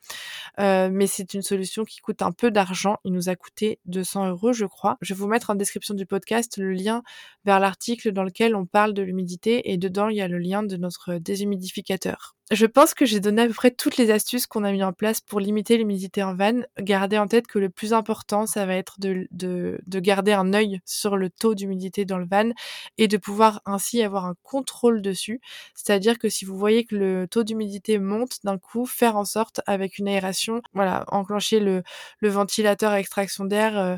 mais 0.58 1.08
c'est 1.08 1.34
une 1.34 1.42
solution 1.44 1.86
qui 1.86 2.02
coûte 2.02 2.22
un 2.22 2.34
peu 2.34 2.52
d'argent. 2.52 2.98
Il 3.06 3.14
nous 3.14 3.30
a 3.30 3.36
coûté 3.36 3.80
200 3.86 4.30
euros, 4.30 4.52
je 4.52 4.66
crois. 4.66 4.98
Je 5.02 5.14
vais 5.14 5.20
vous 5.20 5.28
mettre 5.28 5.52
en 5.52 5.56
description 5.56 5.94
du 5.94 6.06
podcast 6.06 6.58
le 6.58 6.74
lien 6.74 7.04
vers 7.46 7.60
l'article 7.60 8.12
dans 8.12 8.24
lequel 8.24 8.56
on 8.56 8.66
parle 8.66 8.94
de 8.94 9.04
l'humidité 9.04 9.72
et 9.72 9.78
dedans 9.78 10.10
il 10.10 10.18
y 10.18 10.22
a 10.22 10.28
le 10.28 10.40
lien 10.40 10.64
de 10.64 10.76
notre 10.76 11.16
déshumidificateur. 11.16 12.36
Je 12.52 12.68
pense 12.68 12.94
que 12.94 13.06
j'ai 13.06 13.20
donné 13.20 13.42
à 13.42 13.48
peu 13.48 13.54
près 13.54 13.72
toutes 13.72 13.98
les 13.98 14.12
astuces 14.12 14.46
qu'on 14.46 14.64
a 14.64 14.72
mis 14.72 14.84
en 14.84 14.94
place 14.94 15.20
pour 15.20 15.40
limiter 15.40 15.78
l'humidité 15.78 16.22
en 16.22 16.36
van. 16.36 16.62
Gardez 16.80 17.18
en 17.18 17.28
tête 17.28 17.48
que 17.48 17.58
le 17.58 17.72
plus 17.72 17.92
important, 17.92 18.46
ça 18.46 18.68
va 18.68 18.76
être 18.76 19.00
de, 19.00 19.28
de, 19.32 19.80
de 19.88 20.00
garder 20.00 20.32
un 20.32 20.54
œil 20.54 20.80
sur 20.86 21.18
le 21.18 21.32
taux 21.32 21.56
d'humidité 21.56 22.06
dans 22.06 22.20
le 22.20 22.28
van 22.30 22.52
et 23.00 23.08
de 23.08 23.18
pouvoir 23.18 23.62
ainsi 23.66 24.04
avoir 24.04 24.14
un 24.23 24.36
contrôle 24.43 25.01
dessus. 25.01 25.41
C'est-à-dire 25.73 26.17
que 26.17 26.30
si 26.30 26.45
vous 26.45 26.58
voyez 26.58 26.86
que 26.86 26.95
le 26.95 27.28
taux 27.28 27.43
d'humidité 27.43 27.99
monte 27.99 28.38
d'un 28.45 28.58
coup, 28.58 28.86
faire 28.86 29.17
en 29.17 29.25
sorte 29.25 29.60
avec 29.65 29.97
une 29.97 30.08
aération, 30.08 30.62
voilà, 30.73 31.04
enclencher 31.10 31.60
le, 31.60 31.84
ventilateur 32.21 32.93
à 32.93 32.99
extraction 33.01 33.43
d'air, 33.43 33.78
euh, 33.78 33.97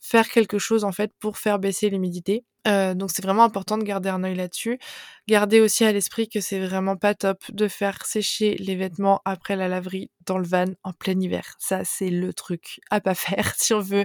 faire 0.00 0.28
quelque 0.30 0.58
chose 0.58 0.84
en 0.84 0.92
fait 0.92 1.12
pour 1.20 1.36
faire 1.36 1.58
baisser 1.58 1.90
l'humidité. 1.90 2.44
Euh, 2.68 2.94
donc 2.94 3.10
c'est 3.12 3.22
vraiment 3.22 3.44
important 3.44 3.78
de 3.78 3.84
garder 3.84 4.08
un 4.08 4.22
œil 4.24 4.34
là-dessus. 4.34 4.78
Gardez 5.26 5.60
aussi 5.60 5.84
à 5.84 5.92
l'esprit 5.92 6.28
que 6.28 6.40
c'est 6.40 6.58
vraiment 6.58 6.96
pas 6.96 7.14
top 7.14 7.38
de 7.52 7.68
faire 7.68 8.04
sécher 8.06 8.56
les 8.58 8.76
vêtements 8.76 9.20
après 9.24 9.56
la 9.56 9.68
laverie 9.68 10.10
dans 10.26 10.38
le 10.38 10.46
van 10.46 10.66
en 10.84 10.92
plein 10.92 11.18
hiver. 11.18 11.54
Ça 11.58 11.84
c'est 11.84 12.10
le 12.10 12.32
truc 12.32 12.80
à 12.90 13.00
pas 13.00 13.14
faire 13.14 13.54
si 13.56 13.74
on 13.74 13.80
veut 13.80 14.04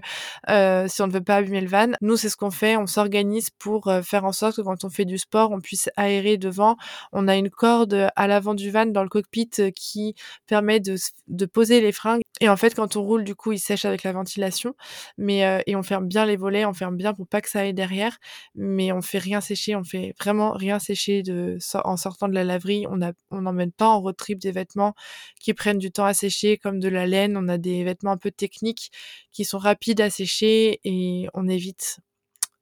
euh, 0.49 0.87
si 0.87 1.01
on 1.01 1.07
ne 1.07 1.11
veut 1.11 1.23
pas 1.23 1.37
abîmer 1.37 1.61
le 1.61 1.67
van. 1.67 1.91
Nous 2.01 2.17
c'est 2.17 2.29
ce 2.29 2.37
qu'on 2.37 2.51
fait, 2.51 2.77
on 2.77 2.87
s'organise 2.87 3.49
pour 3.51 3.87
euh, 3.87 4.01
faire 4.01 4.25
en 4.25 4.31
sorte 4.31 4.57
que 4.57 4.61
quand 4.61 4.83
on 4.83 4.89
fait 4.89 5.05
du 5.05 5.17
sport, 5.17 5.51
on 5.51 5.59
puisse 5.61 5.89
aérer 5.97 6.37
devant. 6.37 6.77
On 7.11 7.27
a 7.27 7.35
une 7.35 7.49
corde 7.49 8.09
à 8.15 8.27
l'avant 8.27 8.53
du 8.53 8.71
van 8.71 8.85
dans 8.85 9.03
le 9.03 9.09
cockpit 9.09 9.49
qui 9.75 10.15
permet 10.47 10.79
de, 10.79 10.95
de 11.27 11.45
poser 11.45 11.81
les 11.81 11.91
fringues 11.91 12.21
et 12.41 12.49
en 12.49 12.57
fait 12.57 12.75
quand 12.75 12.95
on 12.97 13.03
roule 13.03 13.23
du 13.23 13.35
coup 13.35 13.51
il 13.51 13.59
sèche 13.59 13.85
avec 13.85 14.03
la 14.03 14.11
ventilation 14.11 14.75
mais 15.17 15.63
et 15.67 15.75
on 15.75 15.83
ferme 15.83 16.07
bien 16.07 16.25
les 16.25 16.35
volets, 16.35 16.65
on 16.65 16.73
ferme 16.73 16.97
bien 16.97 17.13
pour 17.13 17.27
pas 17.27 17.41
que 17.41 17.49
ça 17.49 17.61
aille 17.61 17.73
derrière 17.73 18.17
mais 18.55 18.91
on 18.91 19.01
fait 19.01 19.17
rien 19.17 19.41
sécher, 19.41 19.75
on 19.75 19.83
fait 19.83 20.13
vraiment 20.19 20.51
rien 20.51 20.79
sécher 20.79 21.23
de, 21.23 21.57
en 21.83 21.97
sortant 21.97 22.27
de 22.27 22.33
la 22.33 22.43
laverie. 22.43 22.85
On 22.87 23.41
n'emmène 23.41 23.71
pas 23.71 23.87
en 23.87 23.99
road 24.01 24.15
trip 24.15 24.39
des 24.39 24.51
vêtements 24.51 24.93
qui 25.39 25.53
prennent 25.53 25.79
du 25.79 25.91
temps 25.91 26.05
à 26.05 26.13
sécher 26.13 26.57
comme 26.57 26.79
de 26.79 26.89
la 26.89 27.07
laine. 27.07 27.37
On 27.37 27.47
a 27.47 27.57
des 27.57 27.83
vêtements 27.83 28.11
un 28.11 28.17
peu 28.17 28.31
techniques 28.31 28.91
qui 29.31 29.45
sont 29.45 29.57
rapides 29.57 30.01
à 30.01 30.09
sécher 30.09 30.79
et 30.83 31.27
on 31.33 31.47
évite 31.47 31.99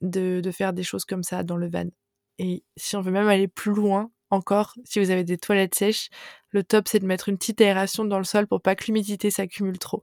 de, 0.00 0.40
de 0.40 0.50
faire 0.50 0.72
des 0.72 0.82
choses 0.82 1.04
comme 1.04 1.22
ça 1.22 1.42
dans 1.42 1.56
le 1.56 1.68
van. 1.68 1.88
Et 2.38 2.64
si 2.76 2.96
on 2.96 3.02
veut 3.02 3.12
même 3.12 3.28
aller 3.28 3.48
plus 3.48 3.74
loin, 3.74 4.10
encore, 4.30 4.74
si 4.84 4.98
vous 4.98 5.10
avez 5.10 5.24
des 5.24 5.36
toilettes 5.36 5.74
sèches, 5.74 6.08
le 6.50 6.64
top 6.64 6.88
c'est 6.88 6.98
de 7.00 7.06
mettre 7.06 7.28
une 7.28 7.36
petite 7.36 7.60
aération 7.60 8.04
dans 8.04 8.18
le 8.18 8.24
sol 8.24 8.46
pour 8.46 8.62
pas 8.62 8.74
que 8.74 8.84
l'humidité 8.86 9.30
s'accumule 9.30 9.78
trop. 9.78 10.02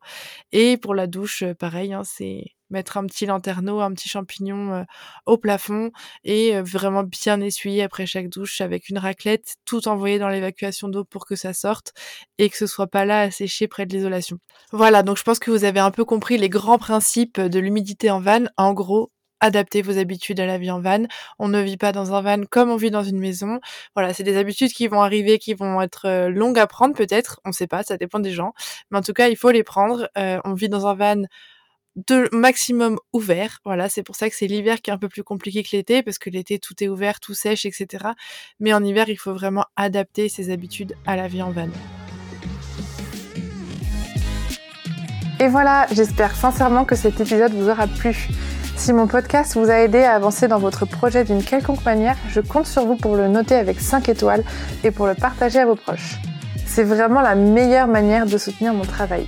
Et 0.51 0.77
pour 0.77 0.93
la 0.93 1.07
douche, 1.07 1.41
euh, 1.41 1.55
pareil, 1.55 1.93
hein, 1.93 2.03
c'est 2.03 2.45
mettre 2.69 2.97
un 2.97 3.05
petit 3.05 3.25
lanterneau, 3.25 3.79
un 3.81 3.93
petit 3.93 4.09
champignon 4.09 4.73
euh, 4.73 4.83
au 5.25 5.37
plafond 5.37 5.91
et 6.23 6.55
euh, 6.55 6.63
vraiment 6.63 7.03
bien 7.03 7.41
essuyer 7.41 7.83
après 7.83 8.05
chaque 8.05 8.29
douche 8.29 8.61
avec 8.61 8.89
une 8.89 8.97
raclette, 8.97 9.55
tout 9.65 9.87
envoyer 9.87 10.19
dans 10.19 10.29
l'évacuation 10.29 10.87
d'eau 10.87 11.03
pour 11.03 11.25
que 11.25 11.35
ça 11.35 11.53
sorte 11.53 11.93
et 12.37 12.49
que 12.49 12.57
ce 12.57 12.67
soit 12.67 12.87
pas 12.87 13.05
là 13.05 13.21
à 13.21 13.31
sécher 13.31 13.67
près 13.67 13.85
de 13.85 13.93
l'isolation. 13.93 14.37
Voilà, 14.71 15.03
donc 15.03 15.17
je 15.17 15.23
pense 15.23 15.39
que 15.39 15.51
vous 15.51 15.63
avez 15.63 15.79
un 15.79 15.91
peu 15.91 16.05
compris 16.05 16.37
les 16.37 16.49
grands 16.49 16.77
principes 16.77 17.39
de 17.39 17.59
l'humidité 17.59 18.11
en 18.11 18.19
vanne. 18.19 18.49
En 18.57 18.73
gros, 18.73 19.11
adapter 19.39 19.81
vos 19.81 19.97
habitudes 19.97 20.39
à 20.39 20.45
la 20.45 20.57
vie 20.57 20.71
en 20.71 20.81
van. 20.81 21.05
On 21.37 21.47
ne 21.47 21.61
vit 21.61 21.77
pas 21.77 21.91
dans 21.91 22.13
un 22.13 22.21
van 22.21 22.43
comme 22.49 22.69
on 22.69 22.75
vit 22.75 22.91
dans 22.91 23.03
une 23.03 23.19
maison. 23.19 23.59
Voilà, 23.95 24.13
c'est 24.13 24.23
des 24.23 24.37
habitudes 24.37 24.71
qui 24.71 24.87
vont 24.87 25.01
arriver, 25.01 25.39
qui 25.39 25.53
vont 25.53 25.81
être 25.81 26.07
euh, 26.07 26.29
longues 26.29 26.59
à 26.59 26.67
prendre 26.67 26.93
peut-être. 26.95 27.39
On 27.45 27.49
ne 27.49 27.53
sait 27.53 27.67
pas, 27.67 27.83
ça 27.83 27.97
dépend 27.97 28.19
des 28.19 28.31
gens. 28.31 28.53
Mais 28.91 28.97
en 28.97 29.01
tout 29.01 29.13
cas, 29.13 29.29
il 29.29 29.37
faut 29.37 29.51
les 29.51 29.63
prendre. 29.63 30.09
On 30.15 30.53
vit 30.53 30.69
dans 30.69 30.87
un 30.87 30.95
van 30.95 31.23
de 31.95 32.29
maximum 32.31 32.97
ouvert. 33.13 33.59
Voilà, 33.65 33.89
c'est 33.89 34.03
pour 34.03 34.15
ça 34.15 34.29
que 34.29 34.35
c'est 34.35 34.47
l'hiver 34.47 34.81
qui 34.81 34.89
est 34.89 34.93
un 34.93 34.97
peu 34.97 35.09
plus 35.09 35.23
compliqué 35.23 35.63
que 35.63 35.69
l'été, 35.73 36.03
parce 36.03 36.17
que 36.17 36.29
l'été 36.29 36.59
tout 36.59 36.75
est 36.83 36.87
ouvert, 36.87 37.19
tout 37.19 37.33
sèche, 37.33 37.65
etc. 37.65 38.05
Mais 38.59 38.73
en 38.73 38.83
hiver, 38.83 39.09
il 39.09 39.17
faut 39.17 39.33
vraiment 39.33 39.65
adapter 39.75 40.29
ses 40.29 40.51
habitudes 40.51 40.95
à 41.05 41.15
la 41.15 41.27
vie 41.27 41.41
en 41.41 41.51
van. 41.51 41.69
Et 45.41 45.47
voilà, 45.47 45.87
j'espère 45.93 46.35
sincèrement 46.35 46.83
que 46.83 46.95
cet 46.95 47.21
épisode 47.21 47.53
vous 47.53 47.69
aura 47.69 47.87
plu. 47.87 48.27
Si 48.75 48.93
mon 48.93 49.07
podcast 49.07 49.55
vous 49.55 49.69
a 49.69 49.79
aidé 49.79 49.99
à 49.99 50.15
avancer 50.15 50.47
dans 50.47 50.59
votre 50.59 50.85
projet 50.85 51.23
d'une 51.23 51.43
quelconque 51.43 51.83
manière, 51.85 52.17
je 52.29 52.39
compte 52.39 52.65
sur 52.65 52.85
vous 52.85 52.95
pour 52.95 53.15
le 53.15 53.27
noter 53.27 53.55
avec 53.55 53.79
5 53.79 54.07
étoiles 54.09 54.43
et 54.83 54.91
pour 54.91 55.07
le 55.07 55.15
partager 55.15 55.59
à 55.59 55.65
vos 55.65 55.75
proches. 55.75 56.17
C'est 56.65 56.83
vraiment 56.83 57.21
la 57.21 57.35
meilleure 57.35 57.87
manière 57.87 58.25
de 58.25 58.37
soutenir 58.37 58.73
mon 58.73 58.85
travail. 58.85 59.27